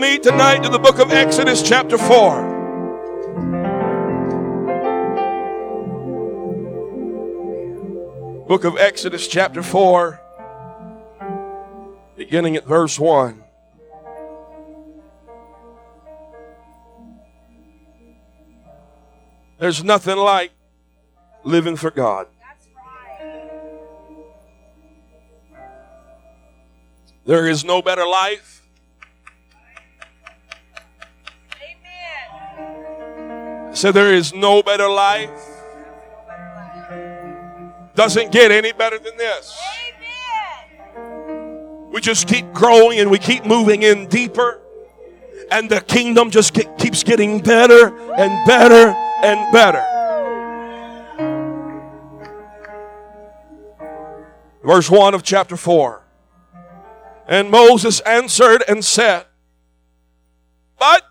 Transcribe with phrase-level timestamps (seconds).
[0.00, 2.58] me tonight to the book of Exodus, chapter 4.
[8.48, 10.18] Book of Exodus, chapter 4,
[12.16, 13.44] beginning at verse 1.
[19.58, 20.52] There's nothing like
[21.44, 22.26] living for God.
[27.26, 28.59] There is no better life.
[33.72, 35.30] So there is no better life.
[37.94, 39.56] Doesn't get any better than this.
[41.92, 44.60] We just keep growing and we keep moving in deeper.
[45.50, 49.84] And the kingdom just keeps getting better and better and better.
[54.64, 56.04] Verse 1 of chapter 4.
[57.26, 59.26] And Moses answered and said,
[60.78, 61.02] But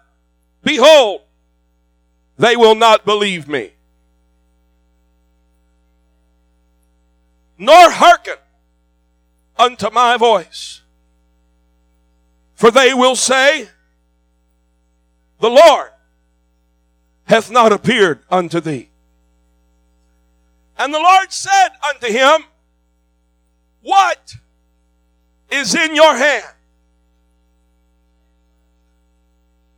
[0.63, 1.21] behold,
[2.39, 3.71] they will not believe me,
[7.57, 8.37] nor hearken
[9.57, 10.81] unto my voice.
[12.55, 13.67] For they will say,
[15.41, 15.89] The Lord
[17.25, 18.89] hath not appeared unto thee.
[20.77, 22.45] And the Lord said unto him,
[23.81, 24.35] What
[25.51, 26.55] is in your hand?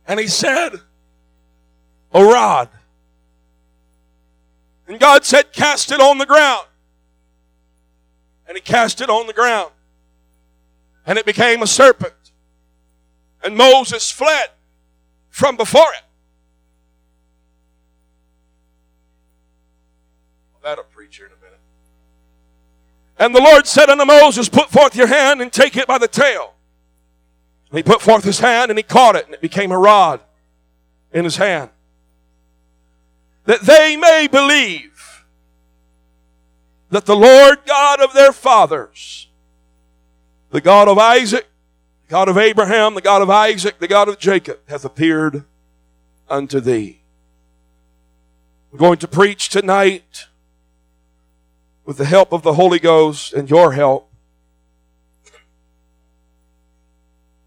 [0.06, 0.80] And he said,
[2.12, 2.68] A rod.
[4.86, 6.66] And God said, Cast it on the ground.
[8.46, 9.70] And he cast it on the ground.
[11.06, 12.14] And it became a serpent.
[13.42, 14.50] And Moses fled
[15.30, 16.04] from before it.
[20.62, 21.58] That'll preach here in a minute.
[23.18, 26.08] And the Lord said unto Moses, Put forth your hand and take it by the
[26.08, 26.54] tail.
[27.70, 30.20] And he put forth his hand and he caught it, and it became a rod
[31.12, 31.70] in his hand.
[33.44, 35.24] That they may believe
[36.90, 39.28] that the Lord God of their fathers,
[40.50, 41.46] the God of Isaac,
[42.06, 45.44] the God of Abraham, the God of Isaac, the God of Jacob, hath appeared
[46.28, 47.00] unto thee.
[48.70, 50.26] We're going to preach tonight
[51.84, 54.10] with the help of the Holy Ghost and your help,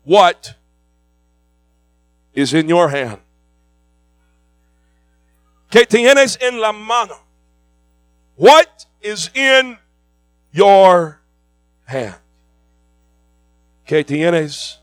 [0.03, 0.56] what
[2.34, 3.22] is in your hand?
[5.75, 7.18] Que tienes en la mano?
[8.38, 9.78] What is in
[10.53, 11.19] your
[11.84, 12.16] hand?
[13.85, 14.78] Que tienes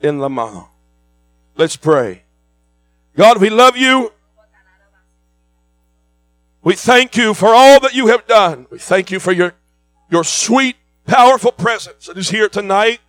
[0.00, 0.70] en la mano?
[1.56, 2.22] Let's pray.
[3.14, 4.14] God, we love you.
[6.62, 8.66] We thank you for all that you have done.
[8.70, 9.52] We thank you for your,
[10.08, 13.00] your sweet, powerful presence that is here tonight.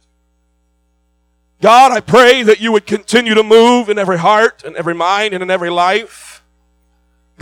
[1.61, 5.33] God, I pray that you would continue to move in every heart and every mind
[5.33, 6.30] and in every life.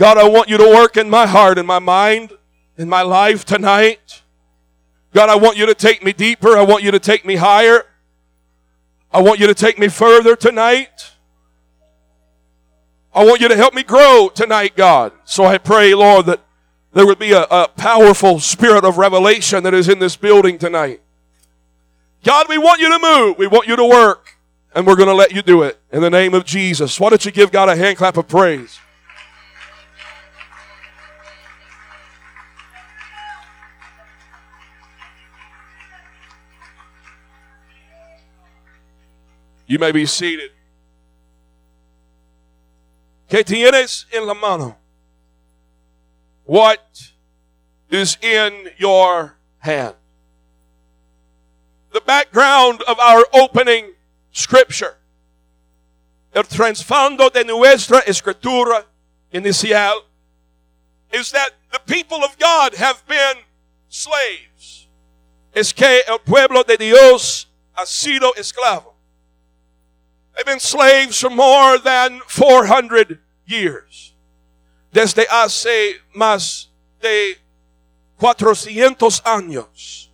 [0.00, 2.32] God, I want you to work in my heart and my mind,
[2.78, 4.22] in my life tonight.
[5.12, 6.56] God, I want you to take me deeper.
[6.56, 7.84] I want you to take me higher.
[9.12, 11.10] I want you to take me further tonight.
[13.14, 15.12] I want you to help me grow tonight, God.
[15.26, 16.40] So I pray, Lord, that
[16.94, 21.02] there would be a, a, powerful spirit of revelation that is in this building tonight.
[22.24, 23.36] God, we want you to move.
[23.36, 24.38] We want you to work.
[24.74, 26.98] And we're going to let you do it in the name of Jesus.
[26.98, 28.80] Why don't you give God a hand clap of praise?
[39.70, 40.50] You may be seated.
[43.30, 44.76] ¿Qué tienes en la mano?
[46.44, 47.12] What
[47.88, 49.94] is in your hand?
[51.92, 53.92] The background of our opening
[54.32, 54.96] scripture.
[56.34, 58.86] El trasfondo de nuestra escritura
[59.32, 60.02] inicial
[61.12, 63.36] is that the people of God have been
[63.88, 64.88] slaves.
[65.54, 67.46] Es que el pueblo de Dios
[67.78, 68.89] ha sido esclavo.
[70.40, 74.14] They've been slaves for more than 400 years.
[74.90, 76.68] Desde hace más
[77.02, 77.36] de
[78.18, 80.08] 400 años.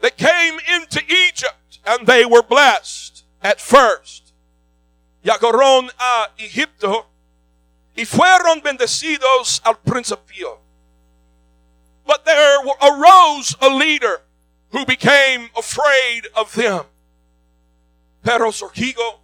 [0.00, 4.34] They came into Egypt and they were blessed at first.
[5.24, 7.06] Llegaron a Egipto
[7.96, 10.58] y fueron bendecidos al principio.
[12.04, 14.20] But there arose a leader
[14.72, 16.84] who became afraid of them.
[18.22, 19.19] Pero surgió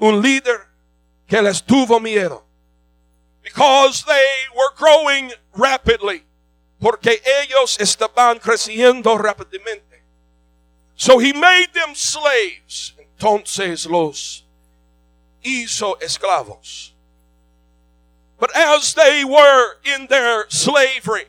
[0.00, 0.68] un líder
[1.28, 2.42] que les tuvo miedo.
[3.42, 4.26] Because they
[4.56, 6.24] were growing rapidly.
[6.80, 10.02] Porque ellos estaban creciendo rápidamente.
[10.96, 12.94] So he made them slaves.
[12.98, 14.44] Entonces los
[15.42, 16.92] hizo esclavos.
[18.38, 21.26] But as they were in their slavery,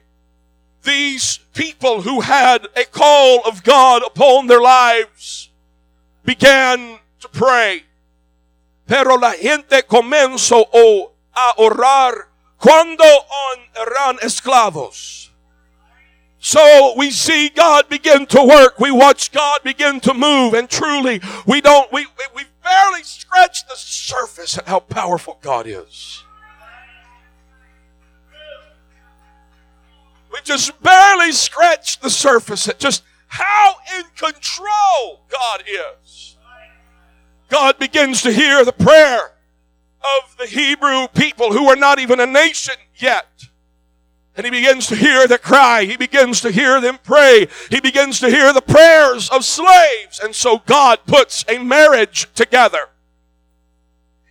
[0.83, 5.50] these people who had a call of God upon their lives
[6.23, 7.83] began to pray.
[8.87, 10.69] Pero la gente comenzó
[11.33, 13.03] a orar cuando
[13.75, 15.29] eran esclavos.
[16.39, 18.79] So we see God begin to work.
[18.79, 22.05] We watch God begin to move and truly we don't, we,
[22.35, 26.23] we barely scratch the surface at how powerful God is.
[30.31, 36.34] We just barely scratch the surface at just how in control God is.
[37.50, 39.31] God begins to hear the prayer
[40.01, 43.27] of the Hebrew people who are not even a nation yet.
[44.36, 45.86] And he begins to hear the cry.
[45.86, 47.47] He begins to hear them pray.
[47.69, 50.19] He begins to hear the prayers of slaves.
[50.21, 52.89] And so God puts a marriage together.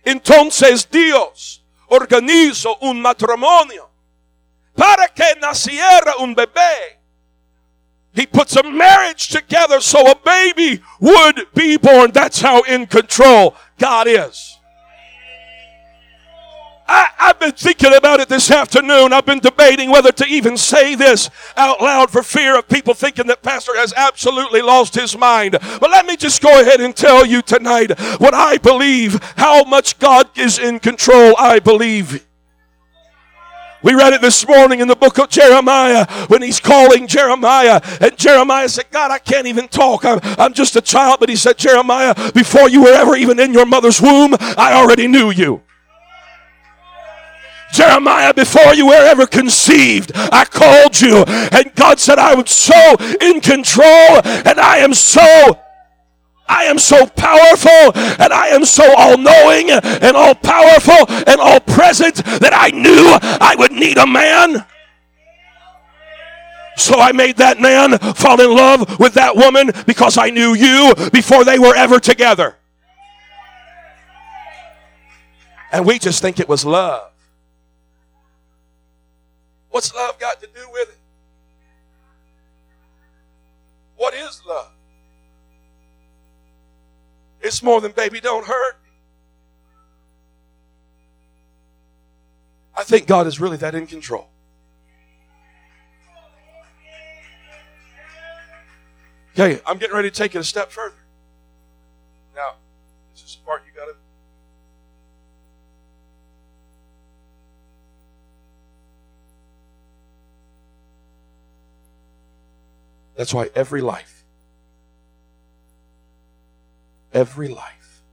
[0.05, 3.89] Entonces Dios organizó un matrimonio
[4.75, 6.99] para que naciera un bebé.
[8.15, 12.11] He puts a marriage together so a baby would be born.
[12.11, 14.57] That's how in control God is.
[16.87, 19.11] I, have been thinking about it this afternoon.
[19.11, 23.25] I've been debating whether to even say this out loud for fear of people thinking
[23.27, 25.57] that Pastor has absolutely lost his mind.
[25.59, 29.97] But let me just go ahead and tell you tonight what I believe, how much
[29.97, 32.24] God is in control, I believe.
[33.83, 37.79] We read it this morning in the book of Jeremiah when he's calling Jeremiah.
[38.01, 40.05] And Jeremiah said, God, I can't even talk.
[40.05, 41.19] I'm, I'm just a child.
[41.19, 45.07] But he said, Jeremiah, before you were ever even in your mother's womb, I already
[45.07, 45.61] knew you.
[47.73, 51.23] Jeremiah, before you were ever conceived, I called you.
[51.27, 55.59] And God said, I was so in control and I am so
[56.75, 57.91] am so powerful
[58.21, 63.17] and I am so all knowing and all powerful and all present that I knew
[63.41, 64.65] I would need a man.
[66.77, 70.93] So I made that man fall in love with that woman because I knew you
[71.13, 72.57] before they were ever together.
[75.71, 77.11] And we just think it was love.
[79.69, 80.97] What's love got to do with it?
[83.95, 84.74] What is love?
[87.45, 88.77] It's more than baby, don't hurt.
[92.75, 94.29] I think God is really that in control.
[99.33, 100.95] Okay, I'm getting ready to take it a step further.
[102.35, 102.55] Now,
[103.13, 103.95] this is the part you got to.
[113.15, 114.14] That's why every life
[117.15, 118.03] every life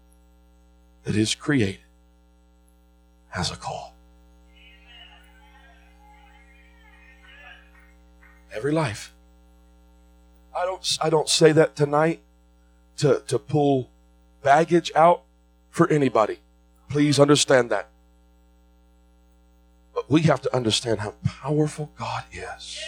[1.02, 1.81] that is created
[3.31, 3.94] has a call.
[8.54, 9.12] Every life.
[10.56, 12.20] I don't I don't say that tonight
[12.99, 13.90] to, to pull
[14.43, 15.22] baggage out
[15.70, 16.38] for anybody.
[16.88, 17.88] Please understand that.
[19.94, 22.81] But we have to understand how powerful God is.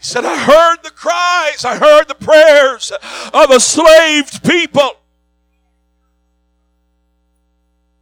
[0.00, 2.90] He said, I heard the cries, I heard the prayers
[3.34, 4.92] of a slaved people.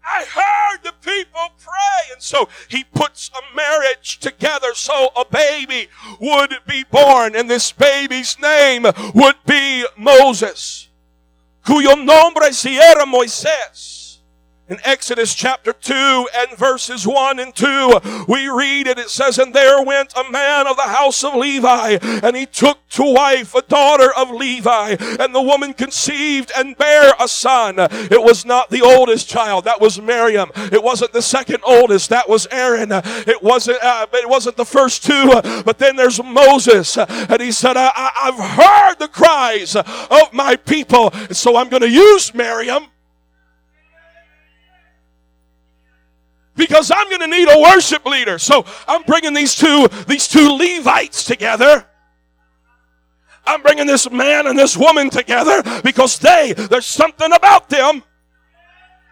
[0.07, 2.13] I heard the people pray.
[2.13, 5.89] And so he puts a marriage together so a baby
[6.21, 7.35] would be born.
[7.35, 10.89] And this baby's name would be Moses,
[11.67, 13.98] cuyo nombre si era Moisés.
[14.69, 18.99] In Exodus chapter 2 and verses 1 and 2, we read it.
[18.99, 22.87] It says, And there went a man of the house of Levi, and he took
[22.91, 27.77] to wife a daughter of Levi, and the woman conceived and bare a son.
[27.79, 30.51] It was not the oldest child, that was Miriam.
[30.55, 32.91] It wasn't the second oldest, that was Aaron.
[32.93, 35.31] It wasn't, uh, it wasn't the first two,
[35.65, 36.99] but then there's Moses.
[36.99, 41.83] And he said, I, I, I've heard the cries of my people, so I'm going
[41.83, 42.89] to use Miriam
[46.59, 48.39] because I'm going to need a worship leader.
[48.39, 51.87] So I'm bringing these two, these two Levites together.
[53.47, 58.03] I'm bringing this man and this woman together because they, there's something about them.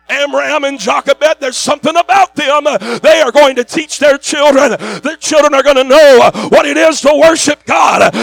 [0.09, 2.65] Amram and Jochebed, there's something about them.
[3.03, 4.77] They are going to teach their children.
[5.01, 8.15] Their children are going to know what it is to worship God.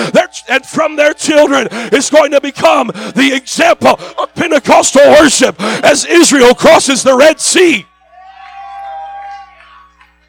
[0.49, 6.53] and from their children is going to become the example of Pentecostal worship as Israel
[6.53, 7.85] crosses the Red Sea.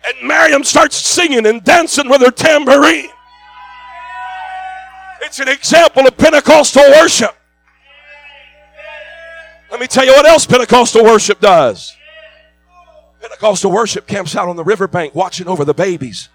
[0.07, 3.11] And Miriam starts singing and dancing with her tambourine.
[5.23, 7.35] It's an example of Pentecostal worship.
[9.71, 11.97] Let me tell you what else Pentecostal worship does.
[13.21, 16.29] Pentecostal worship camps out on the riverbank watching over the babies.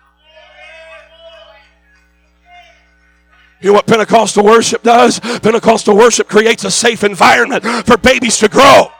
[3.62, 5.20] You know what Pentecostal worship does?
[5.20, 8.92] Pentecostal worship creates a safe environment for babies to grow.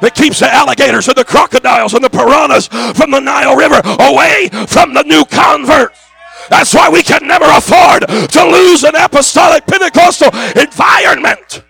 [0.00, 4.48] That keeps the alligators and the crocodiles and the piranhas from the Nile River away
[4.66, 6.00] from the new converts.
[6.50, 10.28] That's why we can never afford to lose an apostolic Pentecostal
[10.60, 11.64] environment.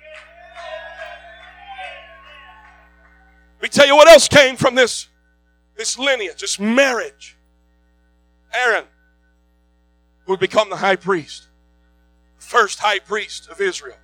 [3.60, 5.08] Let me tell you what else came from this,
[5.76, 7.36] this lineage, this marriage.
[8.52, 8.84] Aaron
[10.26, 11.48] would become the high priest,
[12.38, 13.96] first high priest of Israel.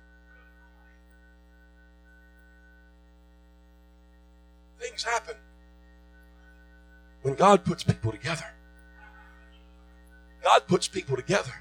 [4.81, 5.35] Things happen
[7.21, 8.45] when God puts people together.
[10.43, 11.53] God puts people together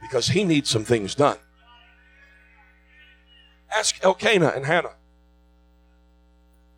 [0.00, 1.36] because He needs some things done.
[3.70, 4.94] Ask Elkanah and Hannah.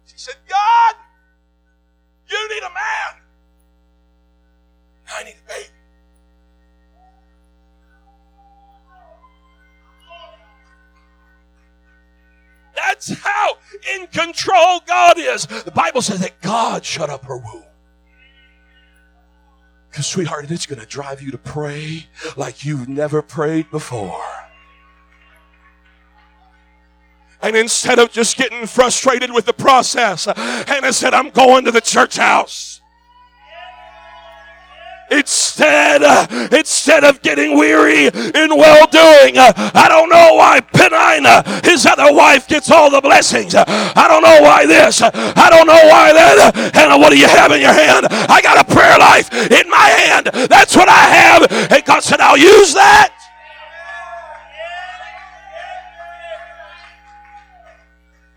[0.06, 0.94] She said, God,
[2.28, 3.22] you need a man.
[5.16, 5.73] I need a baby.
[12.74, 13.58] That's how
[13.94, 15.46] in control God is.
[15.46, 17.64] The Bible says that God shut up her womb.
[19.90, 24.20] Because, sweetheart, it's going to drive you to pray like you've never prayed before.
[27.40, 31.80] And instead of just getting frustrated with the process, Hannah said, I'm going to the
[31.80, 32.80] church house.
[35.10, 36.02] Instead,
[36.52, 42.48] instead of getting weary in well doing, I don't know why Penina, his other wife,
[42.48, 43.54] gets all the blessings.
[43.54, 45.02] I don't know why this.
[45.02, 46.72] I don't know why that.
[46.74, 48.06] Hannah, what do you have in your hand?
[48.10, 50.26] I got a prayer life in my hand.
[50.48, 51.70] That's what I have.
[51.70, 53.12] And God said, I'll use that.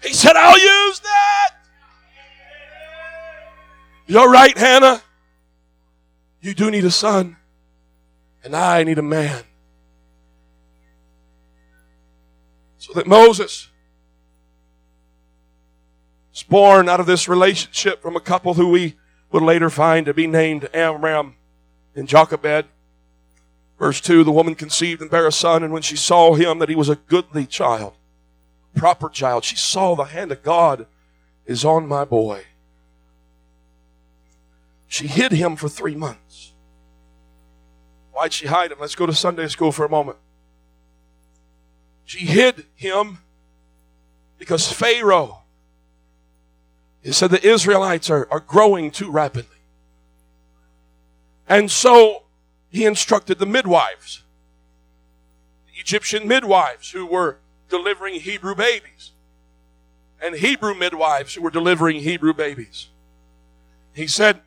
[0.03, 1.51] He said, I'll use that.
[4.05, 5.01] You're right, Hannah.
[6.41, 7.37] You do need a son,
[8.43, 9.43] and I need a man.
[12.77, 13.69] So that Moses
[16.33, 18.95] is born out of this relationship from a couple who we
[19.31, 21.35] would later find to be named Amram
[21.95, 22.67] and Jochebed.
[23.79, 26.69] Verse 2 The woman conceived and bare a son, and when she saw him that
[26.69, 27.93] he was a goodly child,
[28.75, 30.85] proper child, she saw the hand of God
[31.45, 32.43] is on my boy.
[34.87, 36.53] She hid him for three months.
[38.13, 38.79] Why'd she hide him?
[38.79, 40.17] Let's go to Sunday school for a moment.
[42.05, 43.19] She hid him
[44.39, 45.43] because Pharaoh,
[47.01, 49.57] he said the Israelites are, are growing too rapidly.
[51.49, 52.23] And so
[52.69, 54.23] he instructed the midwives,
[55.67, 57.39] the Egyptian midwives who were
[57.69, 59.11] delivering Hebrew babies,
[60.21, 62.87] and Hebrew midwives who were delivering Hebrew babies.
[63.93, 64.41] He said,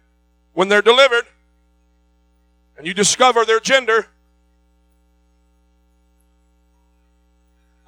[0.53, 1.25] when they're delivered
[2.77, 4.07] and you discover their gender,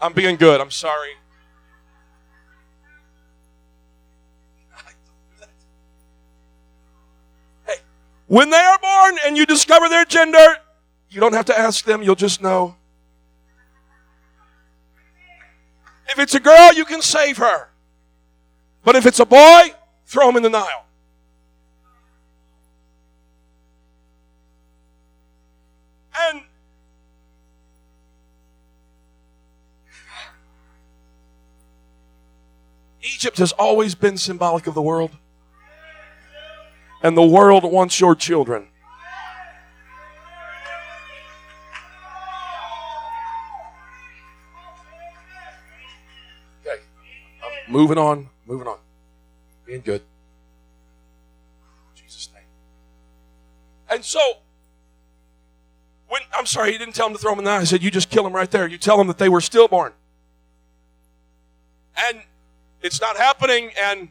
[0.00, 1.12] I'm being good, I'm sorry.
[7.66, 7.76] Hey,
[8.26, 10.57] when they are born and you discover their gender,
[11.09, 12.76] you don't have to ask them, you'll just know.
[16.09, 17.69] If it's a girl, you can save her.
[18.85, 19.75] But if it's a boy,
[20.07, 20.85] throw him in the Nile.
[33.14, 35.11] Egypt has always been symbolic of the world.
[37.02, 38.69] And the world wants your children.
[46.64, 46.81] Okay.
[47.42, 48.78] I'm moving on, moving on.
[49.66, 50.02] Being good.
[51.95, 52.45] Jesus' name.
[53.90, 54.21] And so
[56.09, 57.61] when I'm sorry, he didn't tell him to throw them in the eye.
[57.61, 58.66] He said, You just kill them right there.
[58.66, 59.92] You tell them that they were stillborn.
[61.97, 62.23] And
[62.83, 64.09] it's not happening, and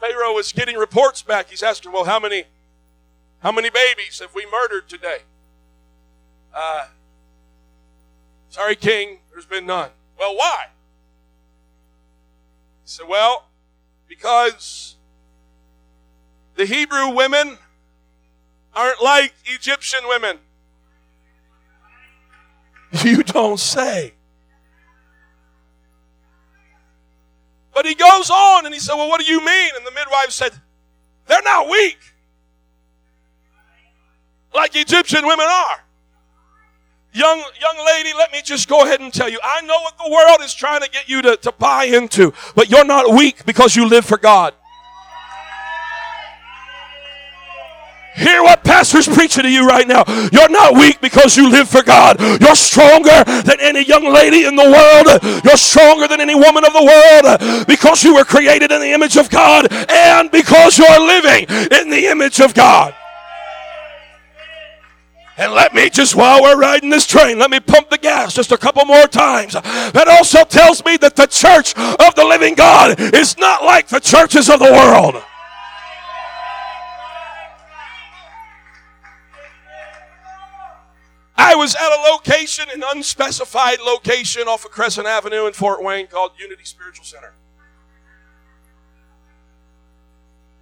[0.00, 1.50] Pharaoh is getting reports back.
[1.50, 2.44] He's asking, Well, how many
[3.40, 5.18] how many babies have we murdered today?
[6.54, 6.86] Uh,
[8.48, 9.90] sorry, King, there's been none.
[10.18, 10.66] Well, why?
[12.84, 13.46] He said, Well,
[14.08, 14.96] because
[16.56, 17.58] the Hebrew women
[18.74, 20.38] aren't like Egyptian women.
[23.04, 24.14] You don't say.
[27.78, 29.70] But he goes on and he said, Well, what do you mean?
[29.76, 30.50] And the midwife said,
[31.28, 31.96] They're not weak
[34.52, 35.84] like Egyptian women are.
[37.12, 39.38] Young, young lady, let me just go ahead and tell you.
[39.44, 42.68] I know what the world is trying to get you to, to buy into, but
[42.68, 44.54] you're not weak because you live for God.
[48.18, 50.04] Hear what pastor's preaching to you right now.
[50.32, 52.20] You're not weak because you live for God.
[52.40, 55.42] You're stronger than any young lady in the world.
[55.44, 59.16] You're stronger than any woman of the world because you were created in the image
[59.16, 62.94] of God and because you're living in the image of God.
[65.38, 68.50] And let me just, while we're riding this train, let me pump the gas just
[68.50, 69.52] a couple more times.
[69.52, 74.00] That also tells me that the church of the living God is not like the
[74.00, 75.22] churches of the world.
[81.58, 86.32] Was at a location, an unspecified location off of Crescent Avenue in Fort Wayne called
[86.38, 87.34] Unity Spiritual Center.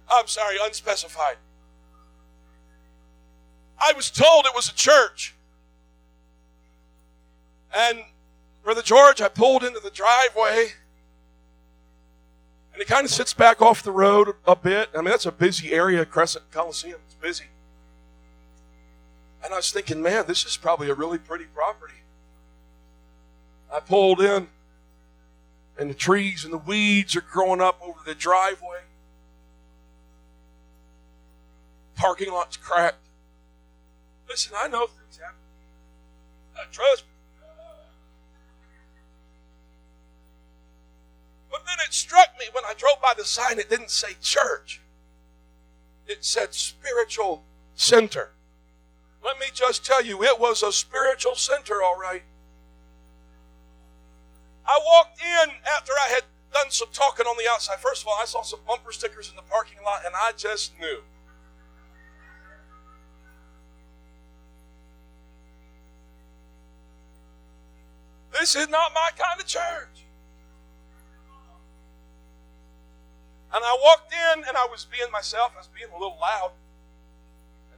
[0.09, 1.37] I'm sorry, unspecified.
[3.79, 5.35] I was told it was a church.
[7.75, 7.99] And
[8.63, 10.69] Brother George, I pulled into the driveway.
[12.73, 14.89] And it kind of sits back off the road a bit.
[14.93, 16.99] I mean, that's a busy area, Crescent Coliseum.
[17.05, 17.45] It's busy.
[19.43, 21.93] And I was thinking, man, this is probably a really pretty property.
[23.71, 24.47] I pulled in,
[25.77, 28.79] and the trees and the weeds are growing up over the driveway.
[31.95, 33.07] Parking lot's cracked.
[34.29, 35.35] Listen, I know things happen.
[36.55, 37.11] Uh, trust me.
[41.49, 44.81] But then it struck me when I drove by the sign, it didn't say church,
[46.05, 47.43] it said spiritual
[47.75, 48.31] center.
[49.27, 52.23] Let me just tell you, it was a spiritual center, all right.
[54.65, 57.77] I walked in after I had done some talking on the outside.
[57.79, 60.79] First of all, I saw some bumper stickers in the parking lot, and I just
[60.79, 61.01] knew.
[68.39, 70.05] This is not my kind of church.
[73.53, 75.51] And I walked in and I was being myself.
[75.53, 76.51] I was being a little loud.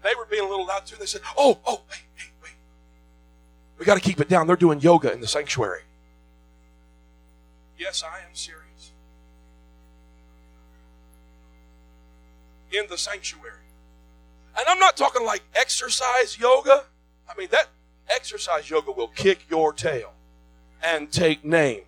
[0.03, 0.95] They were being a little loud too.
[0.99, 2.51] They said, Oh, oh, wait, wait, wait.
[3.77, 4.47] We got to keep it down.
[4.47, 5.81] They're doing yoga in the sanctuary.
[7.77, 8.91] Yes, I am serious.
[12.71, 13.55] In the sanctuary.
[14.57, 16.83] And I'm not talking like exercise yoga.
[17.29, 17.69] I mean, that
[18.09, 20.13] exercise yoga will kick your tail
[20.83, 21.85] and take names.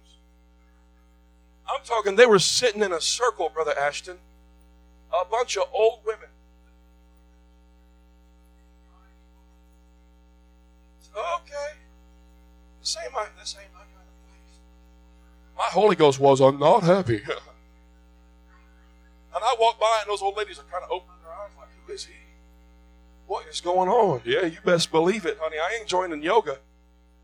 [1.67, 4.17] I'm talking, they were sitting in a circle, Brother Ashton.
[5.13, 6.29] A bunch of old women.
[11.15, 11.77] Okay.
[12.79, 14.57] This ain't my, this ain't my kind of place.
[15.57, 17.17] My Holy Ghost was, I'm not happy.
[17.25, 17.31] and
[19.33, 21.93] I walk by and those old ladies are kind of opening their eyes like, who
[21.93, 22.13] is he?
[23.27, 24.21] What is going on?
[24.25, 25.57] Yeah, you best believe it, honey.
[25.57, 26.57] I ain't joining yoga.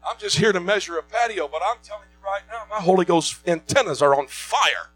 [0.07, 3.03] I'm just here to measure a patio, but I'm telling you right now, my Holy
[3.03, 4.91] Ghost antennas are on fire.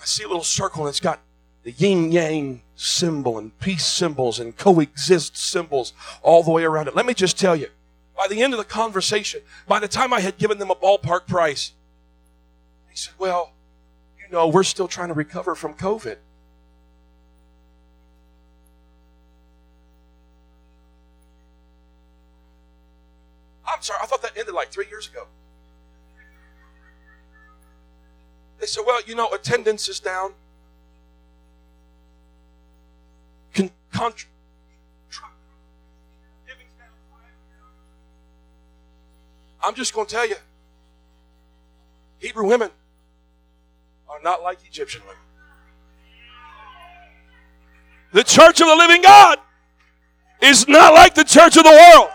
[0.00, 1.20] I see a little circle and it's got
[1.62, 5.92] the yin yang symbol and peace symbols and coexist symbols
[6.22, 6.96] all the way around it.
[6.96, 7.68] Let me just tell you,
[8.16, 11.26] by the end of the conversation, by the time I had given them a ballpark
[11.26, 11.72] price,
[12.88, 13.52] he said, Well,
[14.18, 16.16] you know, we're still trying to recover from COVID.
[23.80, 25.26] I'm sorry, I thought that ended like three years ago.
[28.58, 30.34] They said, well, you know, attendance is down.
[33.54, 33.70] Con-
[39.62, 40.36] I'm just going to tell you
[42.18, 42.70] Hebrew women
[44.08, 45.16] are not like Egyptian women.
[48.12, 49.38] The church of the living God
[50.42, 52.10] is not like the church of the world.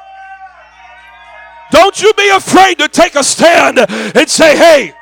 [1.72, 4.94] Don't you be afraid to take a stand and say, hey,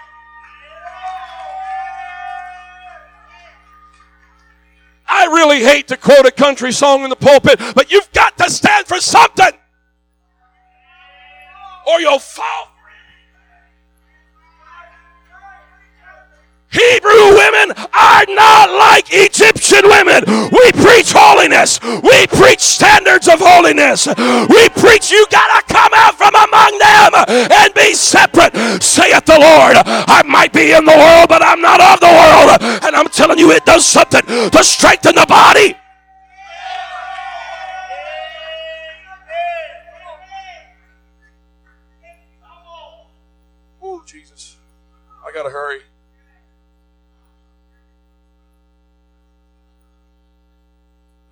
[5.16, 8.50] I really hate to quote a country song in the pulpit, but you've got to
[8.50, 9.52] stand for something
[11.88, 12.73] or you'll fall
[16.74, 20.26] Hebrew women are not like Egyptian women.
[20.50, 21.80] We preach holiness.
[22.02, 24.08] We preach standards of holiness.
[24.08, 27.14] We preach you gotta come out from among them
[27.54, 29.78] and be separate, saith the Lord.
[29.86, 32.82] I might be in the world, but I'm not of the world.
[32.84, 35.76] And I'm telling you, it does something to strengthen the body.
[43.80, 44.58] Oh, Jesus.
[45.24, 45.82] I gotta hurry.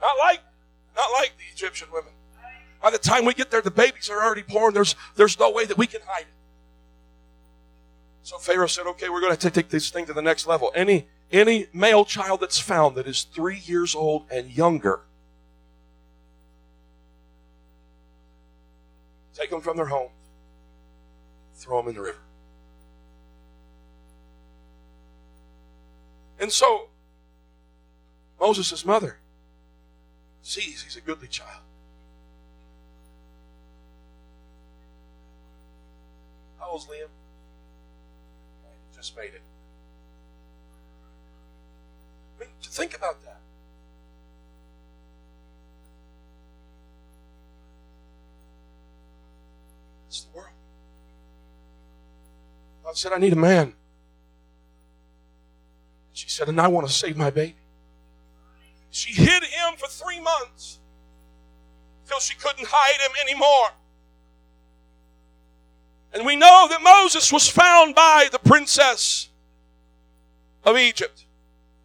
[0.02, 0.42] Not like,
[0.96, 2.12] not like the Egyptian women.
[2.82, 4.74] By the time we get there, the babies are already born.
[4.74, 6.28] There's, there's no way that we can hide it.
[8.24, 10.72] So Pharaoh said, okay, we're going to take this thing to the next level.
[10.76, 15.02] Any, any male child that's found that is three years old and younger,
[19.36, 20.10] take them from their home,
[21.56, 22.20] throw them in the river.
[26.40, 26.90] And so
[28.40, 29.21] Moses' mother
[30.42, 31.62] sees he's a goodly child.
[36.60, 37.08] How old's Liam?
[38.96, 39.42] Just made it.
[42.38, 43.40] I mean, think about that.
[50.08, 50.50] It's the world.
[52.84, 53.74] God said, I need a man.
[56.14, 57.56] She said, and I want to save my baby.
[58.92, 60.80] She hid him for three months
[62.08, 63.70] till she couldn't hide him anymore.
[66.14, 69.30] And we know that Moses was found by the princess
[70.66, 71.26] of Egypt.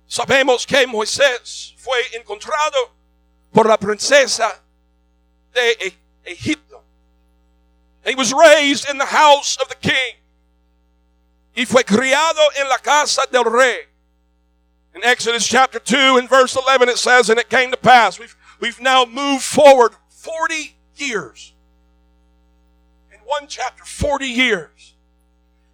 [0.08, 2.90] Sabemos que Moisés fue encontrado
[3.52, 4.52] por la princesa
[5.54, 6.82] de Egipto.
[8.04, 10.14] He was raised in the house of the king.
[11.56, 13.86] Y fue criado en la casa del rey.
[14.96, 18.18] In Exodus chapter 2 and verse 11 it says, And it came to pass.
[18.18, 21.52] We've, we've now moved forward 40 years.
[23.12, 24.94] In one chapter, 40 years.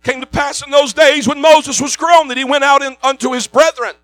[0.02, 2.96] Came to pass in those days when Moses was grown that he went out in,
[3.00, 3.94] unto his brethren.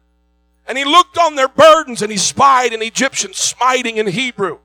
[0.69, 4.59] And he looked on their burdens and he spied an Egyptian smiting in Hebrew.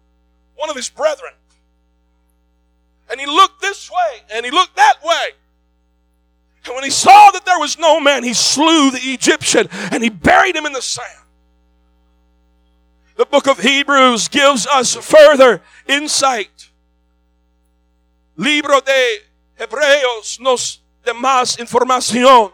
[0.55, 1.33] One of his brethren.
[3.09, 5.29] And he looked this way and he looked that way.
[6.65, 10.10] And when he saw that there was no man, he slew the Egyptian and he
[10.10, 11.08] buried him in the sand.
[13.15, 16.69] The book of Hebrews gives us further insight.
[18.36, 19.19] Libro de
[19.60, 22.52] Hebreos nos da más información.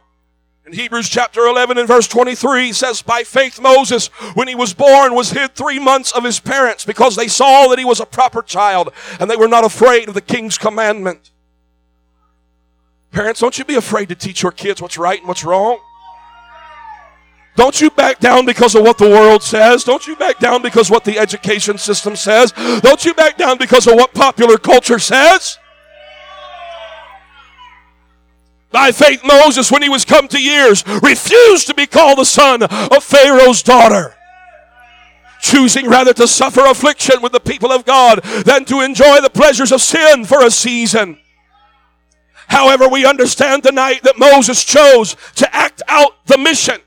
[0.66, 5.16] In Hebrews chapter 11 and verse 23 says, By faith Moses, when he was born,
[5.16, 8.42] was hid three months of his parents because they saw that he was a proper
[8.42, 11.32] child and they were not afraid of the king's commandment.
[13.12, 15.80] Parents, don't you be afraid to teach your kids what's right and what's wrong.
[17.56, 19.84] Don't you back down because of what the world says.
[19.84, 22.54] Don't you back down because what the education system says.
[22.82, 25.58] Don't you back down because of what popular culture says.
[28.72, 32.64] By faith, Moses, when he was come to years, refused to be called the son
[32.64, 34.16] of Pharaoh's daughter
[35.42, 39.72] choosing rather to suffer affliction with the people of God than to enjoy the pleasures
[39.72, 41.18] of sin for a season.
[42.50, 46.82] However, we understand tonight that Moses chose to act out the mission.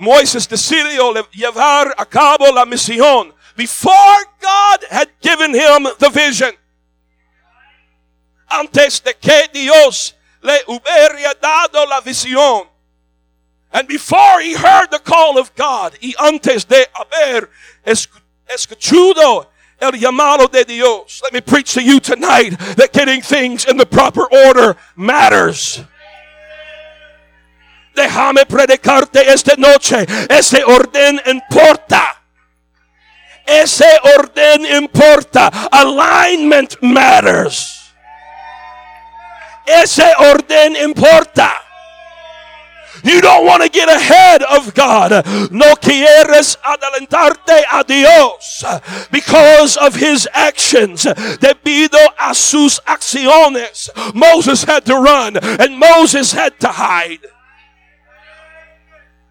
[0.00, 6.52] Moisés decidió llevar a cabo la misión before God had given him the vision.
[8.50, 12.66] Antes de que Dios le hubiera dado la visión.
[13.72, 17.50] And before he heard the call of God, y antes de haber
[18.48, 19.46] escuchado
[19.80, 21.20] el llamado de Dios.
[21.22, 25.80] Let me preach to you tonight that getting things in the proper order matters.
[27.94, 30.06] Déjame predicarte esta noche.
[30.30, 32.16] Ese orden importa.
[33.44, 35.50] Ese orden importa.
[35.72, 37.92] Alignment matters.
[39.66, 41.67] Ese orden importa.
[43.04, 45.10] You don't want to get ahead of God.
[45.50, 48.64] No quieres adelantarte a Dios
[49.10, 51.04] because of his actions.
[51.04, 53.90] Debido a sus acciones.
[54.14, 57.26] Moses had to run and Moses had to hide.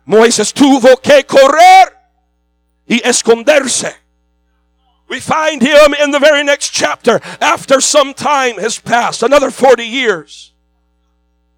[0.07, 1.91] Moisés tuvo que correr
[2.87, 3.93] y esconderse.
[5.09, 9.85] We find him in the very next chapter after some time has passed, another 40
[9.85, 10.53] years.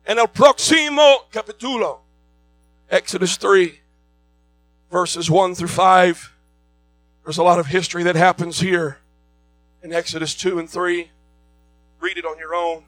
[0.09, 1.99] En el próximo capítulo,
[2.89, 3.79] Exodus 3,
[4.89, 6.33] verses 1 through 5.
[7.23, 8.97] There's a lot of history that happens here
[9.83, 11.11] in Exodus 2 and 3.
[11.99, 12.85] Read it on your own.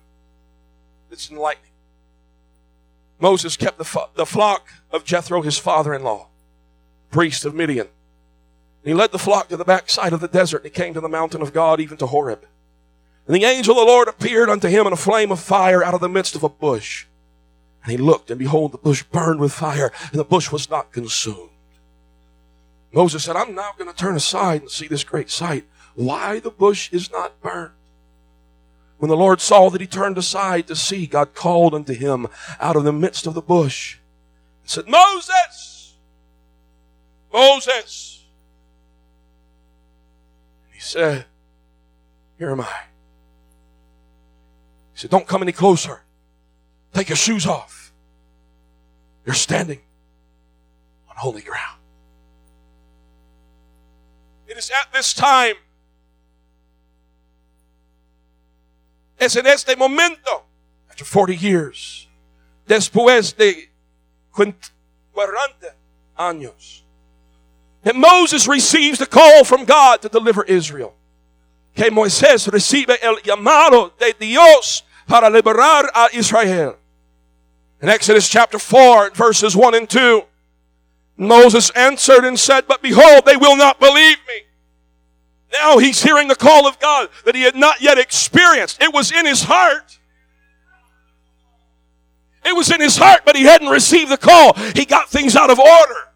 [1.11, 1.69] It's enlightening.
[3.19, 6.29] Moses kept the, the flock of Jethro, his father in law,
[7.11, 7.89] priest of Midian.
[8.83, 10.63] He led the flock to the backside of the desert.
[10.63, 12.47] And he came to the mountain of God, even to Horeb.
[13.27, 15.93] And the angel of the Lord appeared unto him in a flame of fire out
[15.93, 17.05] of the midst of a bush.
[17.83, 20.91] And he looked, and behold, the bush burned with fire, and the bush was not
[20.91, 21.49] consumed.
[22.93, 25.65] Moses said, I'm now going to turn aside and see this great sight.
[25.95, 27.71] Why the bush is not burned?
[28.97, 32.27] When the Lord saw that he turned aside to see, God called unto him
[32.59, 33.97] out of the midst of the bush
[34.61, 35.95] and said, Moses!
[37.33, 38.25] Moses!
[40.65, 41.25] And he said,
[42.37, 42.81] Here am I.
[44.93, 46.01] He said, Don't come any closer.
[46.93, 47.93] Take your shoes off.
[49.25, 49.79] You're standing
[51.09, 51.79] on holy ground.
[54.47, 55.55] It is at this time,
[59.17, 60.43] es en este momento,
[60.89, 62.07] after 40 years,
[62.67, 63.69] después de
[64.33, 65.75] 40
[66.19, 66.81] años,
[67.83, 70.95] that Moses receives the call from God to deliver Israel.
[71.73, 76.80] Que Moisés recibe el llamado de Dios para liberar a Israel.
[77.81, 80.23] In Exodus chapter 4, verses 1 and 2,
[81.17, 84.43] Moses answered and said, But behold, they will not believe me.
[85.51, 88.81] Now he's hearing the call of God that he had not yet experienced.
[88.81, 89.97] It was in his heart.
[92.45, 94.53] It was in his heart, but he hadn't received the call.
[94.75, 96.11] He got things out of order.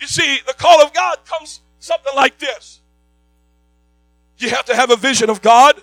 [0.00, 2.80] You see, the call of God comes something like this.
[4.38, 5.76] You have to have a vision of God,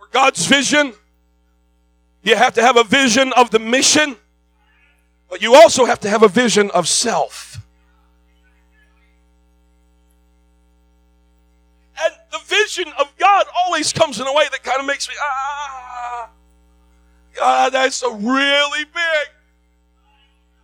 [0.00, 0.94] or God's vision.
[2.24, 4.16] You have to have a vision of the mission,
[5.28, 7.60] but you also have to have a vision of self.
[12.02, 15.14] And the vision of God always comes in a way that kind of makes me,
[15.20, 16.30] ah,
[17.36, 19.28] God, that's a really big.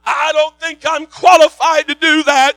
[0.02, 2.56] I don't think I'm qualified to do that.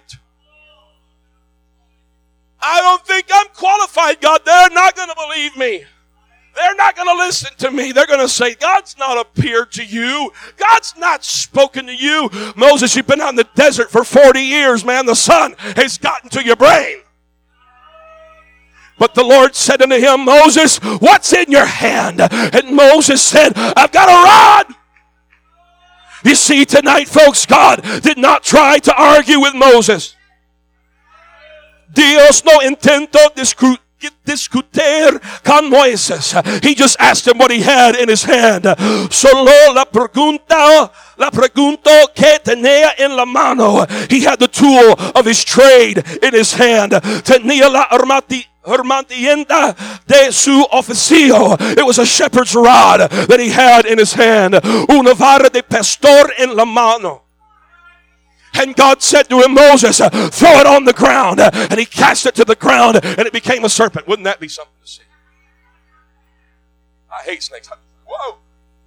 [2.61, 4.41] I don't think I'm qualified, God.
[4.45, 5.83] They're not going to believe me.
[6.55, 7.91] They're not going to listen to me.
[7.91, 10.31] They're going to say, God's not appeared to you.
[10.57, 12.29] God's not spoken to you.
[12.55, 15.05] Moses, you've been out in the desert for 40 years, man.
[15.05, 16.97] The sun has gotten to your brain.
[18.99, 22.21] But the Lord said unto him, Moses, what's in your hand?
[22.21, 24.75] And Moses said, I've got a rod.
[26.23, 30.15] You see, tonight, folks, God did not try to argue with Moses.
[31.91, 33.33] Dios no intentó
[34.25, 36.33] discutir con Moisés.
[36.63, 38.65] He just asked him what he had in his hand.
[39.11, 43.85] Solo la pregunta, la pregunta que tenía en la mano.
[44.09, 46.91] He had the tool of his trade in his hand.
[47.23, 49.75] Tenía la armati hermantienda
[50.07, 51.57] de su oficio.
[51.77, 54.55] It was a shepherd's rod that he had in his hand.
[54.89, 57.22] Una vara de pastor en la mano.
[58.55, 61.39] And God said to him, Moses, throw it on the ground.
[61.39, 64.07] And he cast it to the ground and it became a serpent.
[64.07, 65.01] Wouldn't that be something to see?
[67.11, 67.69] I hate snakes.
[68.05, 68.37] Whoa.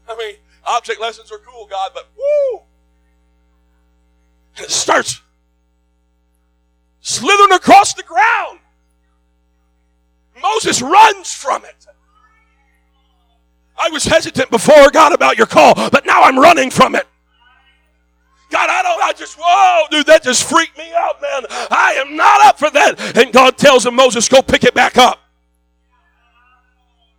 [0.09, 2.63] I mean, object lessons are cool, God, but whoo.
[4.57, 5.21] And it starts
[7.01, 8.61] slithering across the ground.
[10.41, 11.87] Moses runs from it.
[13.79, 17.07] I was hesitant before God about your call, but now I'm running from it.
[18.51, 21.43] God, I don't, I just, whoa, dude, that just freaked me out, man.
[21.51, 23.17] I am not up for that.
[23.17, 25.19] And God tells him, Moses, go pick it back up.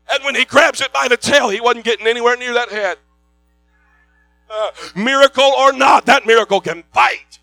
[0.09, 2.97] And when he grabs it by the tail, he wasn't getting anywhere near that head.
[4.49, 7.39] Uh, miracle or not, that miracle can bite.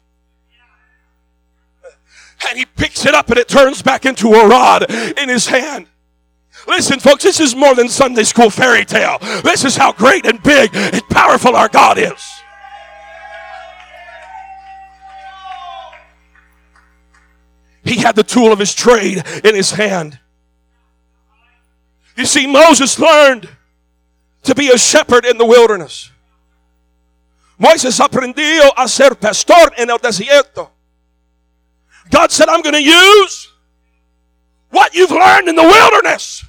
[2.49, 5.87] And he picks it up and it turns back into a rod in his hand.
[6.67, 9.19] Listen, folks, this is more than Sunday school fairy tale.
[9.43, 12.34] This is how great and big and powerful our God is.
[17.85, 20.19] He had the tool of his trade in his hand.
[22.17, 23.49] You see, Moses learned
[24.45, 26.11] to be a shepherd in the wilderness.
[27.59, 30.71] Moisés aprendió a ser pastor en el desierto.
[32.11, 33.53] God said, I'm going to use
[34.71, 36.45] what you've learned in the wilderness.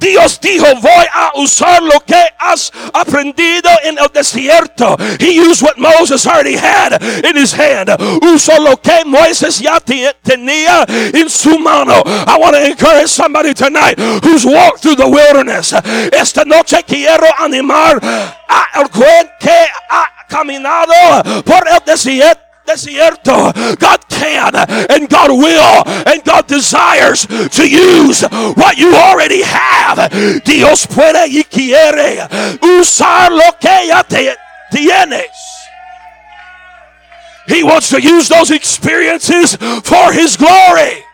[0.00, 4.96] Dios dijo, voy a usar lo que has aprendido en el desierto.
[5.18, 7.90] He used what Moses already had in his hand.
[8.22, 12.02] Usó lo que Moisés ya tenía en su mano.
[12.26, 15.74] I want to encourage somebody tonight who's walked through the wilderness.
[16.12, 18.88] Esta noche quiero animar a el
[19.38, 23.52] que ha caminado por el desierto desierto.
[23.78, 24.54] God can
[24.88, 28.22] and God will and God desires to use
[28.56, 30.10] what you already have.
[30.44, 32.28] Dios puede y quiere
[32.60, 34.02] usar lo que ya
[34.70, 35.30] tienes.
[37.46, 41.04] He wants to use those experiences for His glory.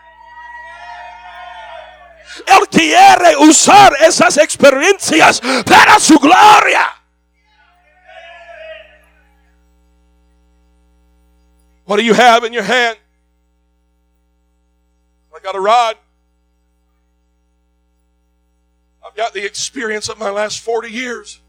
[2.45, 6.96] Él quiere usar esas experiencias para su gloria.
[11.87, 12.97] What do you have in your hand?
[15.33, 15.95] I got a rod.
[19.05, 21.39] I've got the experience of my last 40 years.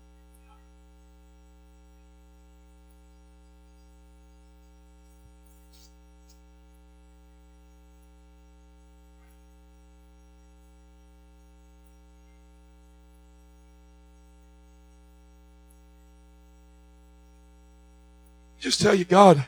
[18.61, 19.45] Just tell you, God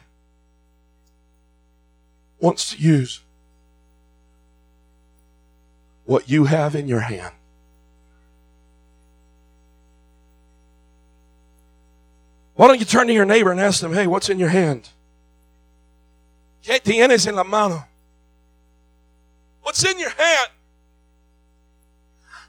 [2.41, 3.21] wants to use
[6.05, 7.35] what you have in your hand.
[12.55, 14.89] Why don't you turn to your neighbor and ask them, hey, what's in your hand?
[16.63, 17.85] ¿Qué tienes en la mano?
[19.63, 20.51] What's in your hand?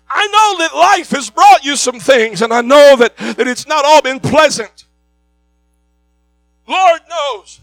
[0.10, 3.66] I know that life has brought you some things, and I know that, that it's
[3.66, 4.86] not all been pleasant.
[6.68, 7.62] Lord knows.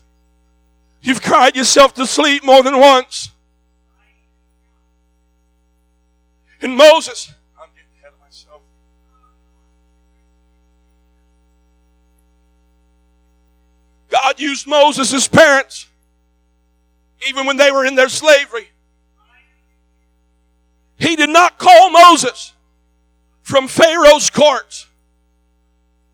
[1.00, 3.30] You've cried yourself to sleep more than once.
[6.60, 8.62] And Moses, I'm getting ahead of myself.
[14.10, 15.86] God used Moses' parents
[17.26, 18.68] even when they were in their slavery.
[20.98, 22.52] He did not call Moses
[23.42, 24.86] from Pharaoh's court.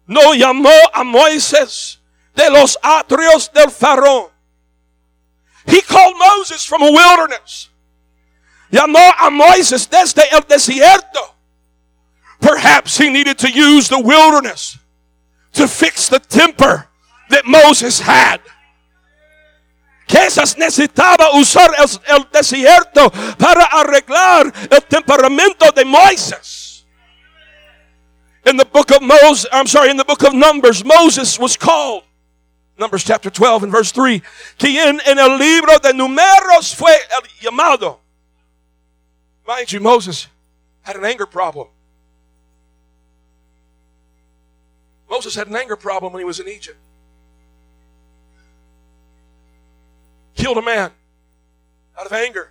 [0.06, 1.96] No llamó a Moisés
[2.36, 4.33] de los atrios del faraón.
[5.66, 7.70] He called Moses from a wilderness.
[8.70, 11.34] Llamó a Moisés desde el desierto.
[12.40, 14.78] Perhaps he needed to use the wilderness
[15.52, 16.88] to fix the temper
[17.30, 18.40] that Moses had.
[20.06, 26.84] Quizás necesitaba usar el, el, desierto para arreglar el temperamento de Moisés.
[28.44, 32.02] In the book of Moses, I'm sorry, in the book of Numbers, Moses was called.
[32.78, 34.22] Numbers chapter 12 and verse 3.
[34.58, 37.98] Quien en el libro de números fue el llamado.
[39.46, 40.26] Mind you, Moses
[40.82, 41.68] had an anger problem.
[45.08, 46.78] Moses had an anger problem when he was in Egypt.
[50.34, 50.90] Killed a man
[51.98, 52.50] out of anger.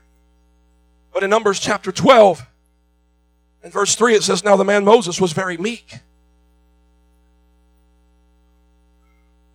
[1.13, 2.45] But in Numbers chapter 12
[3.63, 5.99] and verse 3, it says, Now the man Moses was very meek.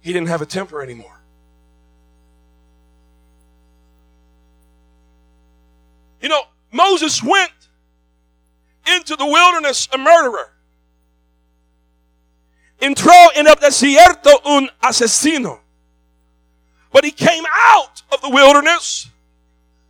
[0.09, 1.21] He didn't have a temper anymore.
[6.23, 7.53] You know, Moses went
[8.97, 10.55] into the wilderness a murderer.
[12.81, 15.59] Entró en el desierto un asesino.
[16.91, 19.11] But he came out of the wilderness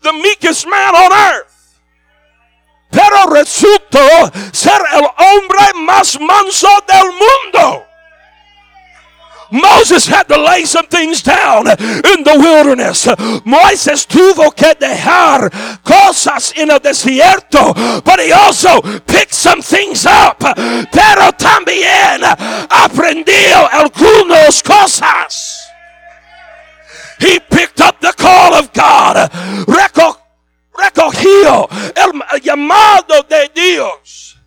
[0.00, 1.80] the meekest man on earth.
[2.90, 7.87] Pero resultó ser el hombre más manso del mundo.
[9.50, 13.06] Moses had to lay some things down in the wilderness.
[13.44, 15.50] Moisés tuvo que dejar
[15.82, 20.38] cosas en el desierto, but he also picked some things up.
[20.92, 22.22] Pero también
[22.68, 25.64] aprendió algunas cosas.
[27.20, 29.30] He picked up the call of God.
[30.74, 34.37] Recogió el llamado de Dios.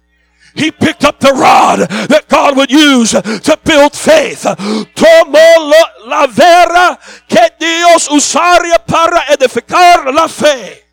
[0.56, 4.44] He picked up the rod that God would use to build faith.
[4.44, 5.74] Tomó
[6.06, 10.84] la vera que Dios usaría para edificar la fe.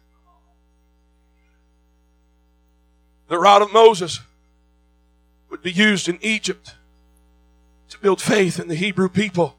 [3.28, 4.20] The rod of Moses
[5.50, 6.74] would be used in Egypt
[7.90, 9.56] to build faith in the Hebrew people.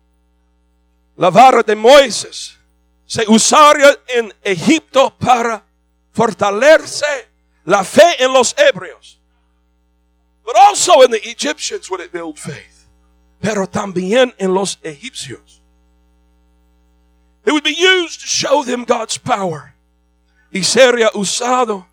[1.17, 2.55] La vara de Moisés
[3.05, 5.63] se usaría en Egipto para
[6.11, 7.27] fortalecer
[7.65, 9.18] la fe en los hebreos.
[10.49, 12.87] But also in the Egyptians would it build faith.
[13.39, 15.61] Pero también en los egipcios.
[17.45, 19.75] It would be used to show them God's power.
[20.51, 21.85] Y sería usado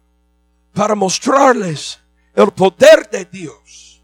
[0.73, 1.99] para mostrarles
[2.35, 4.01] el poder de Dios.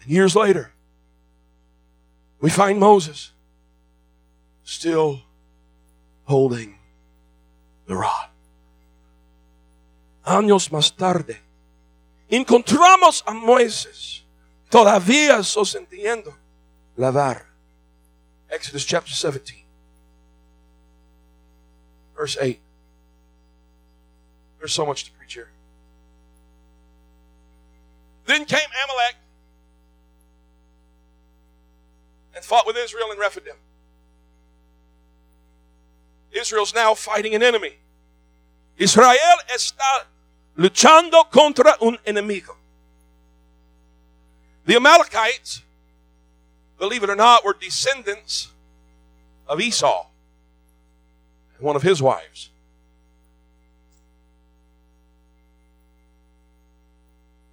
[0.00, 0.72] And years later,
[2.40, 3.32] we find Moses
[4.64, 5.20] still
[6.24, 6.78] holding
[7.86, 8.30] the rod.
[10.24, 11.42] Años más tarde,
[12.28, 14.22] encontramos a Moisés
[14.70, 16.36] todavía sosteniendo
[16.96, 17.46] la vara.
[18.48, 19.64] Exodus chapter 17,
[22.16, 22.60] verse 8.
[24.58, 25.50] There's so much to preach here.
[28.26, 29.16] Then came Amalek
[32.34, 33.56] and fought with Israel in Rephidim.
[36.32, 37.74] Israel's now fighting an enemy.
[38.76, 39.14] Israel
[39.48, 40.04] está
[40.56, 42.56] luchando contra un enemigo.
[44.64, 45.62] The Amalekites,
[46.78, 48.48] believe it or not, were descendants
[49.46, 50.06] of Esau,
[51.60, 52.50] one of his wives.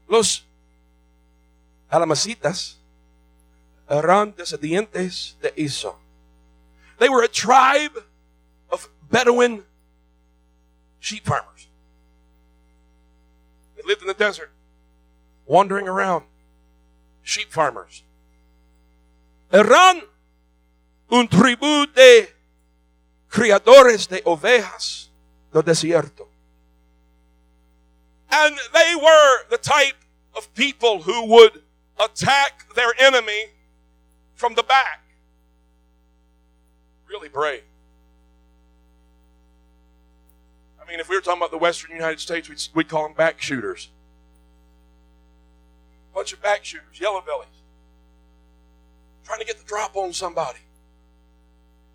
[0.08, 0.44] Los
[1.92, 2.76] Alamasitas
[3.90, 5.96] eran descendientes de Esau.
[7.00, 8.04] They were a tribe
[8.72, 9.64] of Bedouin
[11.00, 11.68] sheep farmers.
[13.84, 14.52] They lived in the desert,
[15.46, 16.26] wandering around.
[17.22, 18.04] Sheep farmers.
[19.52, 20.02] Eran
[21.10, 22.28] un tribu de
[23.30, 25.10] criadores de ovejas
[25.54, 26.28] del desierto.
[28.30, 29.96] And they were the type
[30.36, 31.62] of people who would
[32.00, 33.46] attack their enemy
[34.34, 35.04] from the back.
[37.08, 37.64] Really brave.
[40.84, 43.14] I mean, if we were talking about the Western United States, we'd, we'd call them
[43.14, 43.90] back shooters.
[46.14, 47.48] Bunch of back shooters, yellow bellies,
[49.24, 50.60] trying to get the drop on somebody.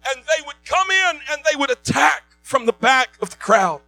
[0.09, 3.83] And they would come in and they would attack from the back of the crowd.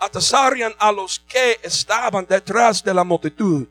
[0.00, 3.66] Atasarían a los que estaban detrás de la multitud.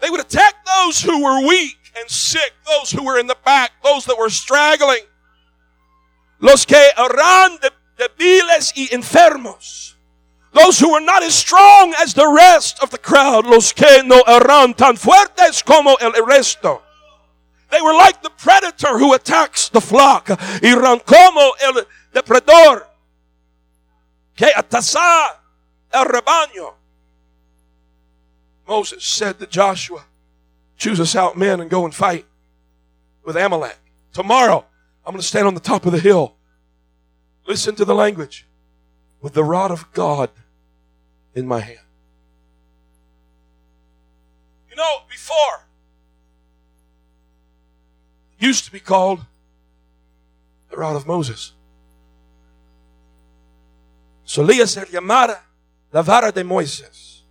[0.00, 3.72] They would attack those who were weak and sick, those who were in the back,
[3.82, 5.02] those that were straggling.
[6.40, 9.94] Los que eran de, débiles y enfermos.
[10.52, 13.46] Those who were not as strong as the rest of the crowd.
[13.46, 16.80] Los que no eran tan fuertes como el resto.
[17.70, 20.30] They were like the predator who attacks the flock.
[20.62, 21.84] Eran como el
[22.14, 22.86] depredador
[24.34, 25.36] que atasa
[25.92, 26.74] el rebaño.
[28.66, 30.04] Moses said to Joshua,
[30.76, 32.26] choose us out men and go and fight
[33.24, 33.78] with Amalek.
[34.12, 34.64] Tomorrow,
[35.04, 36.37] I'm going to stand on the top of the hill.
[37.48, 38.46] Listen to the language.
[39.20, 40.30] With the rod of God
[41.34, 41.86] in my hand.
[44.70, 45.66] You know, before,
[48.38, 49.24] used to be called
[50.70, 51.52] the rod of Moses.
[54.24, 55.40] Solía ser llamada
[55.92, 57.22] la vara de Moisés.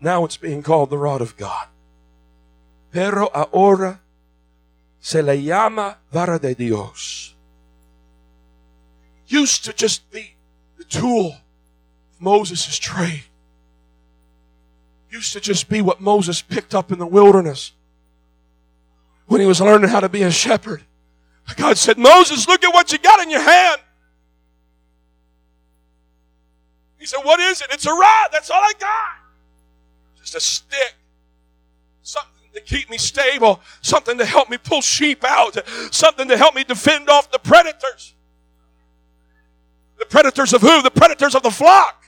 [0.00, 1.68] Now it's being called the rod of God.
[2.92, 4.00] Pero ahora
[5.00, 7.31] se le llama vara de Dios.
[9.32, 10.34] Used to just be
[10.76, 13.24] the tool of Moses' trade.
[15.10, 17.72] Used to just be what Moses picked up in the wilderness
[19.24, 20.82] when he was learning how to be a shepherd.
[21.56, 23.80] God said, Moses, look at what you got in your hand.
[26.98, 27.68] He said, What is it?
[27.70, 28.28] It's a rod.
[28.32, 30.20] That's all I got.
[30.20, 30.94] Just a stick.
[32.02, 33.62] Something to keep me stable.
[33.80, 35.56] Something to help me pull sheep out.
[35.90, 38.12] Something to help me defend off the predators.
[40.12, 40.82] Predators of who?
[40.82, 42.04] The predators of the flock.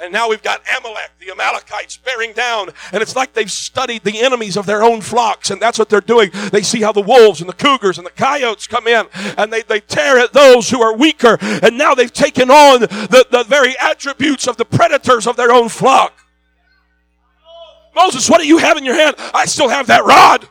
[0.00, 2.70] And now we've got Amalek, the Amalekites, bearing down.
[2.92, 5.50] And it's like they've studied the enemies of their own flocks.
[5.50, 6.30] And that's what they're doing.
[6.52, 9.62] They see how the wolves and the cougars and the coyotes come in and they,
[9.62, 11.36] they tear at those who are weaker.
[11.40, 15.68] And now they've taken on the, the very attributes of the predators of their own
[15.68, 16.16] flock.
[17.92, 19.16] Moses, what do you have in your hand?
[19.34, 20.48] I still have that rod.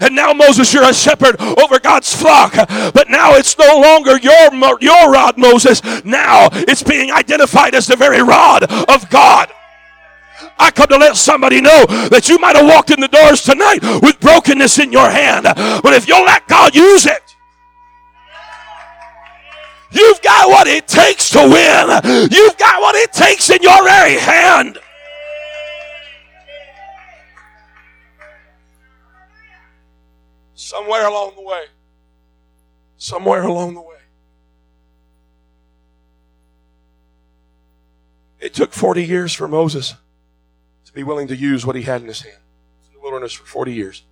[0.00, 2.54] And now, Moses, you're a shepherd over God's flock.
[2.54, 5.82] But now it's no longer your, your rod, Moses.
[6.04, 9.52] Now it's being identified as the very rod of God.
[10.58, 13.80] I come to let somebody know that you might have walked in the doors tonight
[14.02, 15.44] with brokenness in your hand.
[15.44, 17.36] But if you'll let God use it,
[19.90, 22.30] you've got what it takes to win.
[22.30, 24.78] You've got what it takes in your very hand.
[30.68, 31.64] Somewhere along the way.
[32.98, 33.96] Somewhere along the way.
[38.38, 39.94] It took 40 years for Moses
[40.84, 42.42] to be willing to use what he had in his hand.
[42.86, 44.04] in the wilderness for 40 years.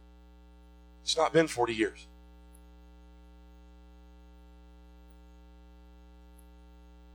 [1.03, 2.07] It's not been 40 years.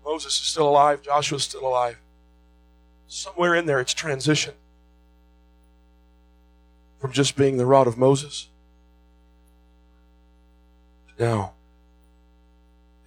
[0.06, 1.02] Moses is still alive.
[1.02, 1.98] Joshua's still alive.
[3.08, 4.54] Somewhere in there, it's transition
[7.00, 8.51] from just being the rod of Moses
[11.22, 11.52] no.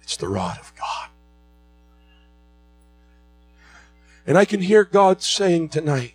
[0.01, 1.09] It's the rod of God.
[4.25, 6.13] And I can hear God saying tonight,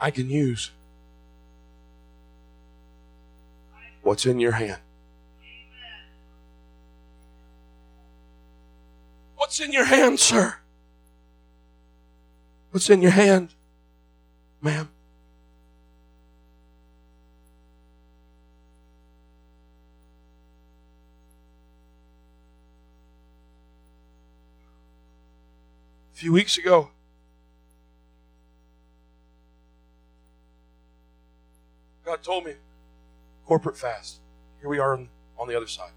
[0.00, 0.70] I can use
[4.02, 4.80] what's in your hand.
[9.36, 10.56] What's in your hand, sir?
[12.70, 13.50] What's in your hand,
[14.62, 14.88] ma'am?
[26.22, 26.88] Few weeks ago.
[32.04, 32.52] God told me,
[33.44, 34.20] corporate fast.
[34.60, 35.90] Here we are on, the other side.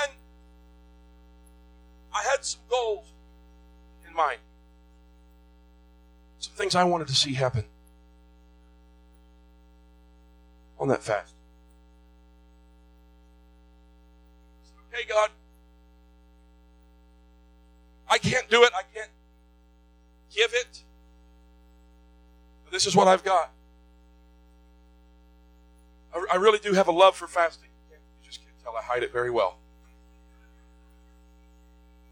[0.00, 0.12] And
[2.14, 3.06] I had some goals
[4.08, 4.38] in mind
[6.44, 7.64] some things I wanted to see happen.
[10.78, 11.34] on that fast.
[14.64, 15.30] Said, Okay, God.
[18.08, 18.72] I can't do it.
[18.76, 19.10] I can't
[20.34, 20.82] give it.
[22.64, 23.50] But this is what I've got.
[26.14, 27.70] I, I really do have a love for fasting.
[27.90, 28.76] You just can't tell.
[28.76, 29.58] I hide it very well.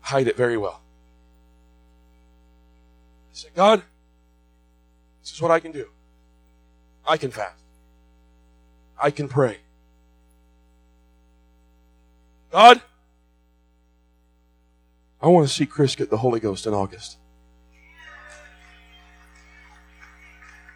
[0.01, 0.80] Hide it very well.
[3.30, 3.83] I said, God,
[5.22, 5.88] this is what I can do.
[7.06, 7.62] I can fast.
[9.00, 9.58] I can pray.
[12.50, 12.82] God,
[15.20, 17.16] I want to see Chris get the Holy Ghost in August.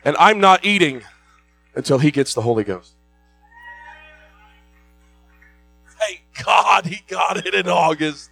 [0.04, 1.02] And I'm not eating
[1.74, 2.94] until he gets the Holy Ghost.
[5.98, 8.30] Thank God he got it in August.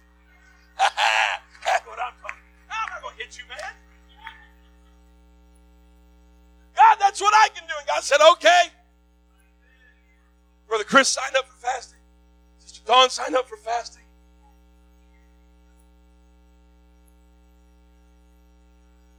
[7.15, 7.73] That's what I can do.
[7.79, 8.63] And God said, okay.
[10.67, 11.99] Brother Chris signed up for fasting.
[12.59, 14.01] Sister Dawn signed up for fasting.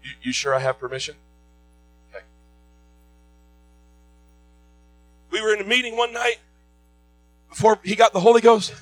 [0.05, 1.15] You, you sure I have permission?
[2.15, 2.23] Okay.
[5.31, 6.37] We were in a meeting one night
[7.49, 8.75] before he got the Holy Ghost.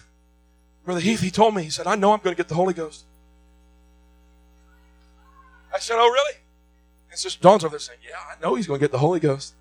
[0.84, 2.74] Brother Heath, he told me, he said, I know I'm going to get the Holy
[2.74, 3.04] Ghost.
[5.72, 6.43] I said, Oh, really?
[7.14, 9.20] And Sister Dawn's over there saying, Yeah, I know he's going to get the Holy
[9.20, 9.54] Ghost.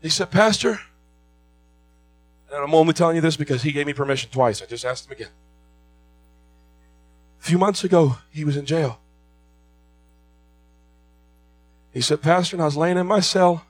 [0.00, 0.80] He said, Pastor,
[2.50, 4.62] and I'm only telling you this because he gave me permission twice.
[4.62, 5.28] I just asked him again.
[7.42, 8.98] A few months ago, he was in jail.
[11.92, 13.66] He said, Pastor, and I was laying in my cell,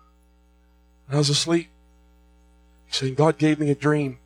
[1.08, 1.68] and I was asleep.
[2.86, 4.20] He said, God gave me a dream.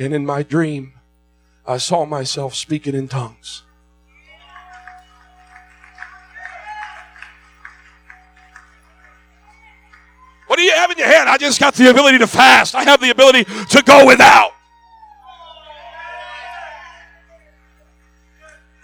[0.00, 0.94] And in my dream,
[1.64, 3.62] I saw myself speaking in tongues.
[10.88, 11.28] Have in your hand?
[11.28, 12.74] I just got the ability to fast.
[12.74, 14.52] I have the ability to go without.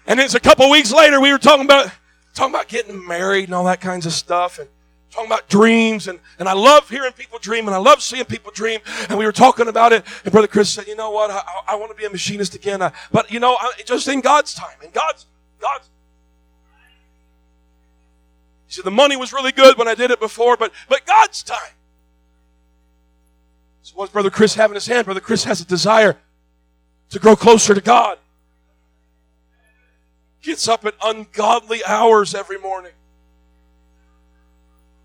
[0.06, 1.90] And it's a couple weeks later, we were talking about
[2.34, 4.68] talking about getting married and all that kinds of stuff and
[5.10, 8.50] talking about dreams and, and I love hearing people dream and I love seeing people
[8.50, 11.36] dream and we were talking about it and brother Chris said you know what I,
[11.36, 14.52] I, I want to be a machinist again I, but you know just in God's
[14.52, 15.26] time in God's
[15.60, 15.88] God's
[18.66, 21.44] he said the money was really good when I did it before but but God's
[21.44, 21.74] time
[23.84, 26.18] so what's brother Chris have in his hand brother Chris has a desire
[27.10, 28.18] to grow closer to God
[30.44, 32.92] gets up at ungodly hours every morning.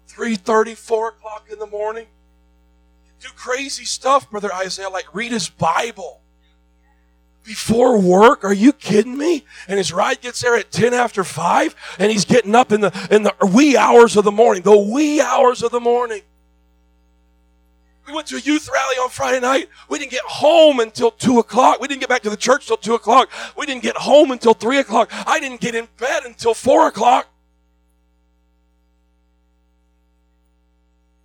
[0.09, 2.07] 3.30, 4 o'clock in the morning.
[3.21, 6.21] Do crazy stuff, Brother Isaiah, like read his Bible.
[7.43, 8.43] Before work?
[8.43, 9.45] Are you kidding me?
[9.67, 13.07] And his ride gets there at 10 after 5, and he's getting up in the,
[13.09, 16.21] in the wee hours of the morning, the wee hours of the morning.
[18.09, 19.69] We went to a youth rally on Friday night.
[19.87, 21.79] We didn't get home until 2 o'clock.
[21.79, 23.29] We didn't get back to the church till 2 o'clock.
[23.55, 25.09] We didn't get home until 3 o'clock.
[25.27, 27.27] I didn't get in bed until 4 o'clock.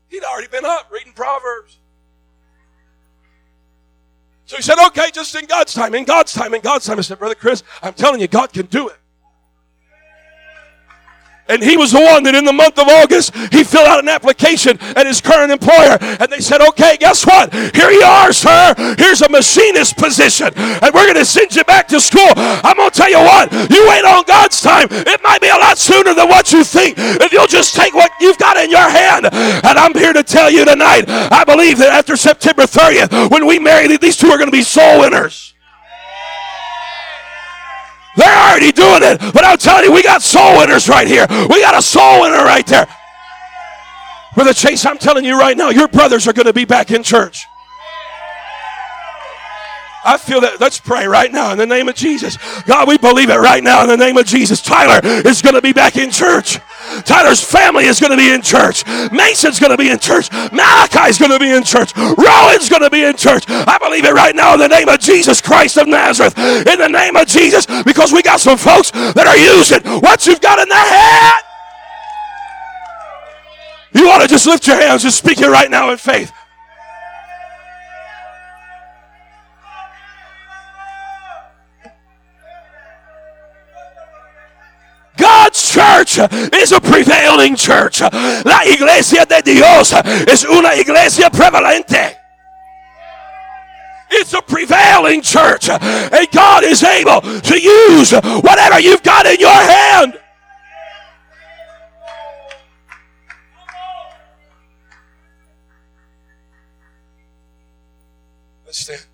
[0.09, 1.78] He'd already been up reading Proverbs.
[4.45, 6.99] So he said, okay, just in God's time, in God's time, in God's time.
[6.99, 8.99] I said, Brother Chris, I'm telling you, God can do it.
[11.49, 14.09] And he was the one that in the month of August, he filled out an
[14.09, 15.99] application at his current employer.
[16.01, 17.53] And they said, okay, guess what?
[17.53, 18.75] Here you are, sir.
[18.97, 20.53] Here's a machinist position.
[20.57, 22.33] And we're going to send you back to school.
[22.37, 24.89] I'm going to tell you what, you wait on God's time.
[24.91, 26.97] It might be a lot sooner than what you think.
[26.99, 29.27] If you'll just take what you've got in your hand.
[29.27, 33.59] And I'm here to tell you tonight, I believe that after September 30th, when we
[33.59, 35.54] marry, these two are going to be soul winners.
[38.17, 39.21] They're already doing it.
[39.33, 41.27] But I'm telling you, we got soul winners right here.
[41.29, 42.87] We got a soul winner right there.
[44.35, 47.03] Brother Chase, I'm telling you right now, your brothers are going to be back in
[47.03, 47.47] church.
[50.05, 50.61] I feel that.
[50.61, 52.37] Let's pray right now in the name of Jesus.
[52.65, 54.61] God, we believe it right now in the name of Jesus.
[54.61, 56.59] Tyler is going to be back in church.
[57.05, 58.85] Tyler's family is going to be in church.
[59.11, 60.31] Mason's going to be in church.
[60.53, 61.97] Malachi's going to be in church.
[61.97, 63.45] Rowan's going to be in church.
[63.49, 66.37] I believe it right now in the name of Jesus Christ of Nazareth.
[66.39, 70.41] In the name of Jesus, because we got some folks that are using what you've
[70.41, 71.43] got in their head.
[73.95, 76.33] You want to just lift your hands and speak it right now in faith.
[85.17, 86.19] God's church
[86.55, 88.01] is a prevailing church.
[88.01, 92.17] La iglesia de Dios es una iglesia prevalente.
[94.11, 95.69] It's a prevailing church.
[95.69, 100.21] And God is able to use whatever you've got in your hand.
[108.67, 109.05] Let's stand.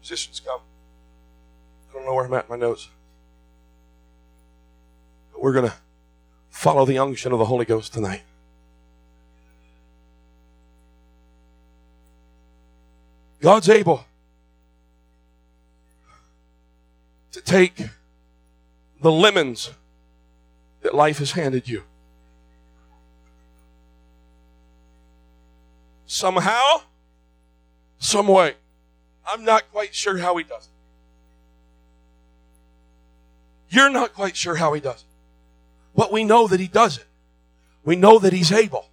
[0.00, 0.60] Musicians come.
[1.90, 2.88] I don't know where I'm at in my notes.
[5.42, 5.74] We're going to
[6.50, 8.22] follow the unction of the Holy Ghost tonight.
[13.40, 14.04] God's able
[17.32, 17.86] to take
[19.00, 19.72] the lemons
[20.82, 21.82] that life has handed you.
[26.06, 26.82] Somehow,
[27.98, 28.54] some way.
[29.26, 30.68] I'm not quite sure how he does
[33.70, 33.74] it.
[33.74, 35.11] You're not quite sure how he does it.
[35.94, 37.06] But we know that he does it.
[37.84, 38.88] We know that he's able.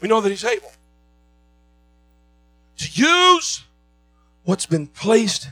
[0.00, 0.72] We know that he's able
[2.76, 3.62] to use
[4.42, 5.48] what's been placed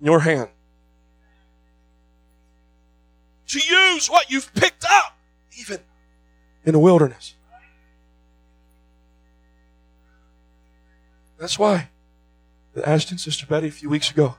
[0.00, 0.48] in your hand.
[3.48, 5.18] To use what you've picked up,
[5.58, 5.80] even
[6.64, 7.34] in the wilderness.
[11.38, 11.88] That's why
[12.74, 14.36] the Ashton, Sister Betty, a few weeks ago,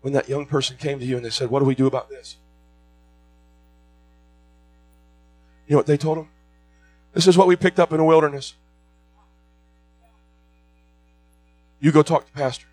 [0.00, 2.08] when that young person came to you and they said, What do we do about
[2.08, 2.36] this?
[5.66, 6.28] You know what they told him?
[7.12, 8.54] This is what we picked up in the wilderness.
[11.80, 12.66] You go talk to pastor.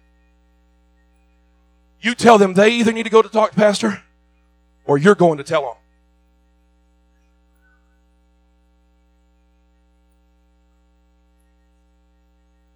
[2.01, 4.03] You tell them they either need to go to talk to pastor
[4.85, 5.75] or you're going to tell them.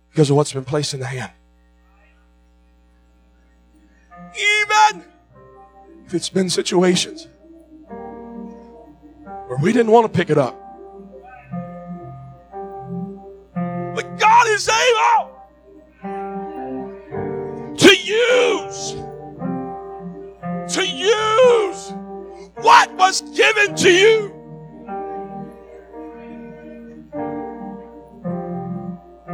[0.10, 1.32] Because of what's been placed in the hand.
[4.36, 5.04] Even
[6.06, 7.28] if it's been situations
[9.48, 10.60] where we didn't want to pick it up.
[13.54, 15.30] But God is able
[17.78, 18.94] to use,
[20.74, 21.94] to use
[22.64, 24.34] what was given to you.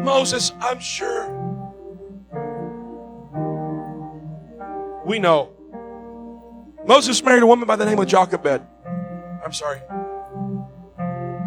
[0.03, 1.38] Moses, I'm sure.
[5.09, 5.49] We know.
[6.85, 8.61] Moses married a woman by the name of Jochebed.
[9.43, 9.81] I'm sorry.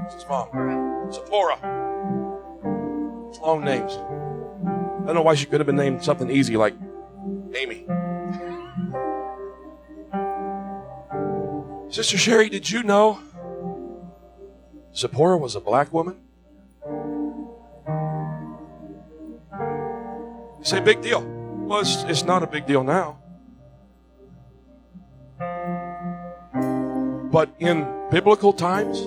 [0.04, 0.48] It's his mom.
[1.12, 1.60] Zipporah.
[3.40, 3.92] Long names.
[3.92, 6.74] I don't know why she could have been named something easy like
[7.54, 7.86] Amy.
[11.88, 13.20] Sister Sherry, did you know
[14.92, 16.20] Zipporah was a black woman?
[20.58, 21.22] You say big deal.
[21.68, 23.21] Well, it's, it's not a big deal now.
[27.32, 29.00] But in biblical times,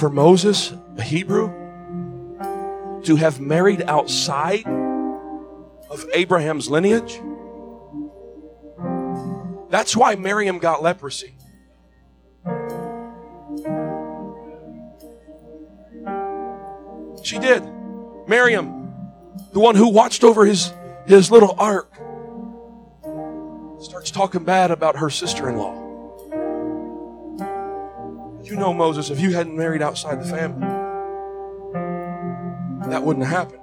[0.00, 1.48] for Moses, a Hebrew,
[3.02, 4.66] to have married outside
[5.90, 7.20] of Abraham's lineage.
[9.68, 11.34] That's why Miriam got leprosy.
[17.22, 17.62] She did.
[18.26, 18.94] Miriam,
[19.52, 20.72] the one who watched over his,
[21.06, 21.92] his little ark,
[23.78, 25.85] starts talking bad about her sister in law.
[28.46, 30.68] You know, Moses, if you hadn't married outside the family,
[32.88, 33.58] that wouldn't happen.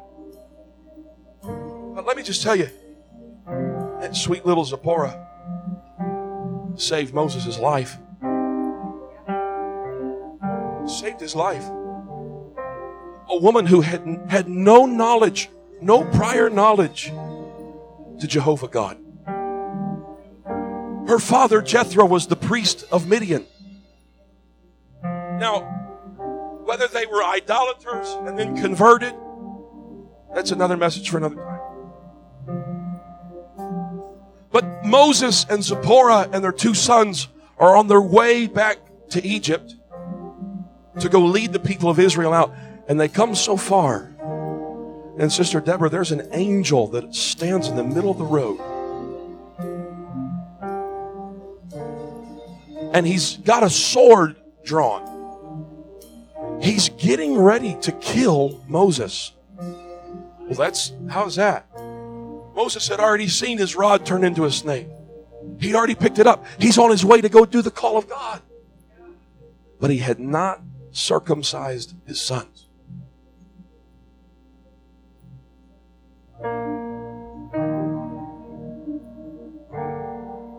[1.96, 2.68] But let me just tell you,
[3.46, 5.26] that sweet little Zipporah
[6.76, 7.98] saved Moses' life.
[10.86, 11.64] Saved his life.
[13.30, 15.50] A woman who had, had no knowledge,
[15.82, 17.06] no prior knowledge
[18.20, 18.98] to Jehovah God.
[21.08, 23.46] Her father, Jethro, was the priest of Midian.
[25.44, 25.60] Now,
[26.64, 29.14] whether they were idolaters and then converted,
[30.34, 31.60] that's another message for another time.
[34.54, 37.28] But Moses and Zipporah and their two sons
[37.58, 38.78] are on their way back
[39.10, 39.76] to Egypt
[41.02, 42.54] to go lead the people of Israel out.
[42.88, 44.16] And they come so far.
[45.20, 48.62] And Sister Deborah, there's an angel that stands in the middle of the road.
[52.94, 55.13] And he's got a sword drawn.
[56.64, 59.34] He's getting ready to kill Moses.
[59.58, 61.68] Well, that's how's that?
[62.56, 64.88] Moses had already seen his rod turn into a snake.
[65.60, 66.46] He'd already picked it up.
[66.58, 68.42] He's on his way to go do the call of God.
[69.82, 70.62] But he had not
[70.92, 72.68] circumcised his sons.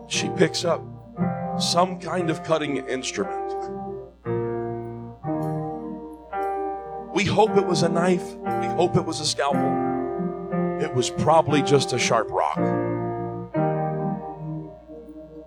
[0.09, 0.83] She picks up
[1.59, 3.44] some kind of cutting instrument.
[7.15, 8.35] We hope it was a knife.
[8.35, 10.81] We hope it was a scalpel.
[10.81, 12.59] It was probably just a sharp rock.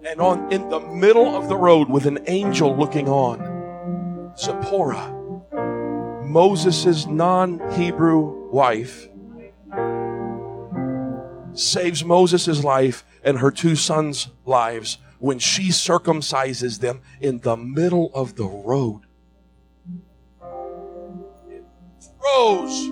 [0.09, 5.13] And on in the middle of the road with an angel looking on, Zipporah
[6.23, 9.09] Moses' non Hebrew wife
[11.51, 18.09] saves Moses' life and her two sons' lives when she circumcises them in the middle
[18.13, 19.06] of the road.
[22.27, 22.91] Throws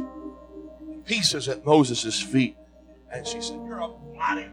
[1.06, 2.58] pieces at Moses' feet.
[3.12, 4.48] And she said, You're a bloody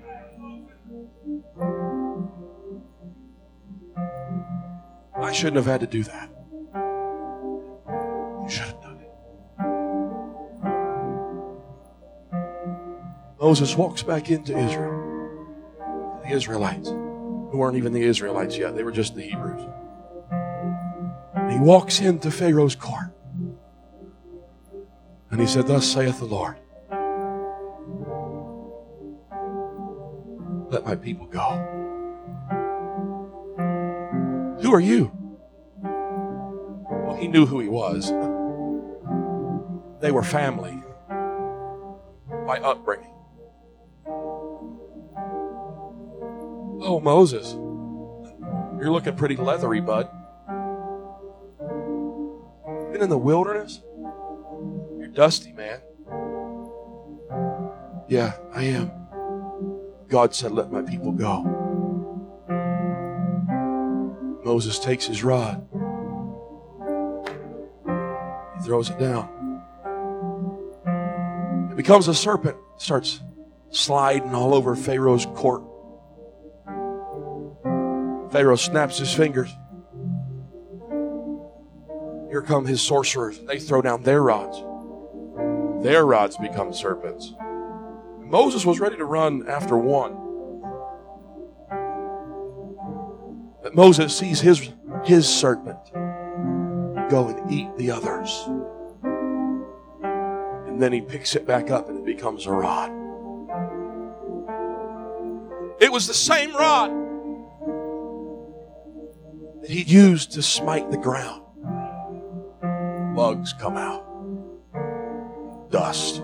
[5.22, 6.28] I shouldn't have had to do that.
[8.42, 9.08] You should have done it.
[13.40, 14.98] Moses walks back into Israel.
[16.24, 19.62] The Israelites, who weren't even the Israelites yet, they were just the Hebrews.
[21.34, 23.11] And he walks into Pharaoh's court.
[25.32, 26.58] And he said, Thus saith the Lord,
[30.70, 31.56] let my people go.
[34.60, 35.10] Who are you?
[35.82, 38.10] Well, he knew who he was.
[40.02, 40.82] They were family
[42.46, 43.14] by upbringing.
[46.84, 47.52] Oh, Moses,
[48.78, 50.10] you're looking pretty leathery, bud.
[52.92, 53.80] Been in the wilderness?
[55.12, 55.80] Dusty, man.
[58.08, 58.90] Yeah, I am.
[60.08, 61.42] God said, Let my people go.
[64.44, 65.66] Moses takes his rod,
[68.56, 69.28] he throws it down.
[71.70, 73.20] It becomes a serpent, starts
[73.70, 75.62] sliding all over Pharaoh's court.
[78.32, 79.50] Pharaoh snaps his fingers.
[82.30, 83.38] Here come his sorcerers.
[83.40, 84.62] They throw down their rods.
[85.82, 87.32] Their rods become serpents.
[88.20, 90.16] Moses was ready to run after one.
[93.62, 94.70] But Moses sees his,
[95.04, 95.78] his serpent
[97.10, 98.44] go and eat the others.
[100.66, 102.90] And then he picks it back up and it becomes a rod.
[105.80, 106.90] It was the same rod
[109.62, 111.42] that he used to smite the ground.
[113.16, 114.06] Bugs come out,
[115.72, 116.22] dust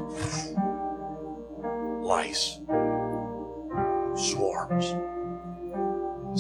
[2.09, 2.59] lice,
[4.17, 4.95] swarms.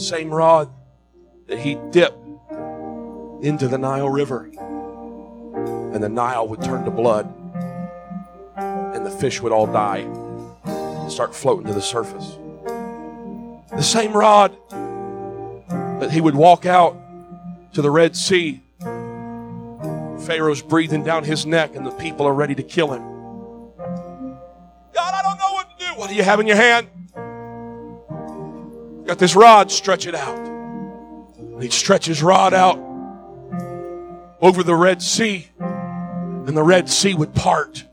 [0.00, 0.70] Same rod
[1.46, 2.26] that he dipped
[3.42, 4.50] into the Nile River,
[5.92, 7.32] and the Nile would turn to blood,
[8.56, 10.06] and the fish would all die
[10.64, 12.36] and start floating to the surface.
[13.70, 14.56] The same rod
[16.00, 16.96] that he would walk out
[17.72, 18.62] to the Red Sea.
[20.28, 23.00] Pharaoh's breathing down his neck, and the people are ready to kill him.
[24.92, 26.86] God, I don't know what to do What do you have in your hand?
[29.06, 30.38] Got this rod, stretch it out.
[31.38, 32.78] And he'd stretch his rod out
[34.42, 37.86] over the Red Sea, and the Red Sea would part.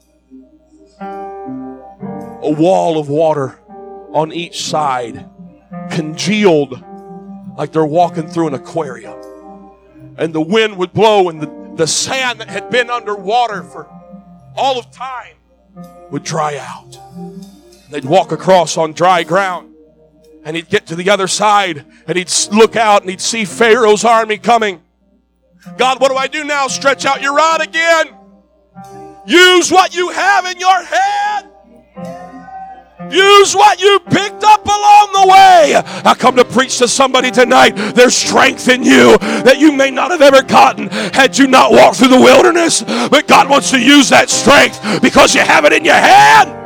[1.00, 3.58] A wall of water
[4.12, 5.30] on each side,
[5.90, 6.84] congealed
[7.58, 9.18] like they're walking through an aquarium.
[10.18, 13.88] And the wind would blow, and the, the sand that had been underwater for
[14.55, 15.36] all of time
[16.11, 16.97] would dry out.
[17.89, 19.73] They'd walk across on dry ground.
[20.43, 24.05] And he'd get to the other side and he'd look out and he'd see Pharaoh's
[24.05, 24.82] army coming.
[25.78, 26.67] God, what do I do now?
[26.67, 28.13] Stretch out your rod again.
[29.26, 31.47] Use what you have in your hand.
[33.12, 35.76] Use what you picked up along the way.
[36.06, 37.72] I come to preach to somebody tonight.
[37.72, 41.97] There's strength in you that you may not have ever gotten had you not walked
[41.97, 42.82] through the wilderness.
[42.84, 46.66] But God wants to use that strength because you have it in your hand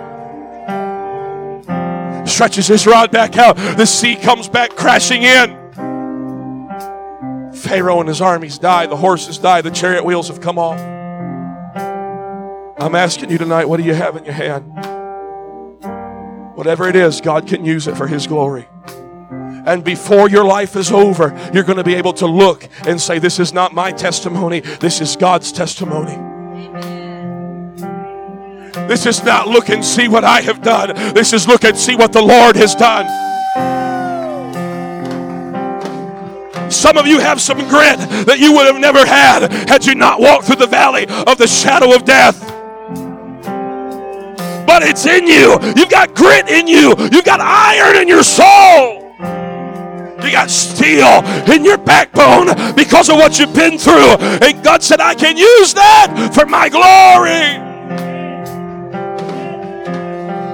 [2.30, 3.58] stretches his rod back out.
[3.58, 5.50] The sea comes back crashing in.
[7.54, 8.86] Pharaoh and his armies die.
[8.86, 9.62] The horses die.
[9.62, 10.80] The chariot wheels have come off.
[12.82, 14.99] I'm asking you tonight, what do you have in your hand?
[16.60, 18.68] Whatever it is, God can use it for His glory.
[19.66, 23.18] And before your life is over, you're going to be able to look and say,
[23.18, 26.18] This is not my testimony, this is God's testimony.
[28.90, 31.14] This is not look and see what I have done.
[31.14, 33.08] This is look and see what the Lord has done.
[36.70, 40.20] Some of you have some grit that you would have never had had you not
[40.20, 42.49] walked through the valley of the shadow of death.
[44.70, 45.58] But it's in you.
[45.76, 46.94] You've got grit in you.
[47.12, 49.02] You've got iron in your soul.
[50.24, 54.18] You got steel in your backbone because of what you've been through.
[54.20, 57.58] And God said, I can use that for my glory.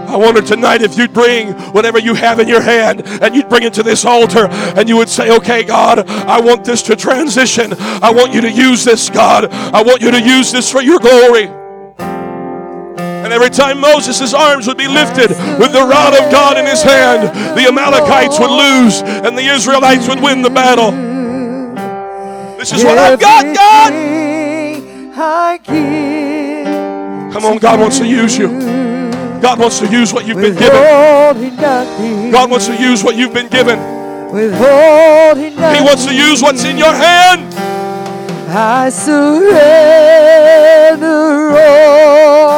[0.08, 3.64] I wonder tonight if you'd bring whatever you have in your hand and you'd bring
[3.64, 7.74] it to this altar and you would say, Okay, God, I want this to transition.
[7.78, 9.52] I want you to use this, God.
[9.52, 11.50] I want you to use this for your glory.
[13.26, 16.84] And every time Moses' arms would be lifted with the rod of God in his
[16.84, 20.92] hand, the Amalekites would lose and the Israelites would win the battle.
[22.60, 23.94] This is what I've got, God.
[27.34, 28.48] Come on, God wants to use you.
[29.42, 32.32] God wants to use what you've been given.
[32.32, 33.80] God wants to use what you've been given.
[34.30, 37.52] He wants to use what's in your hand.
[38.48, 39.50] I surrender
[41.58, 42.56] all.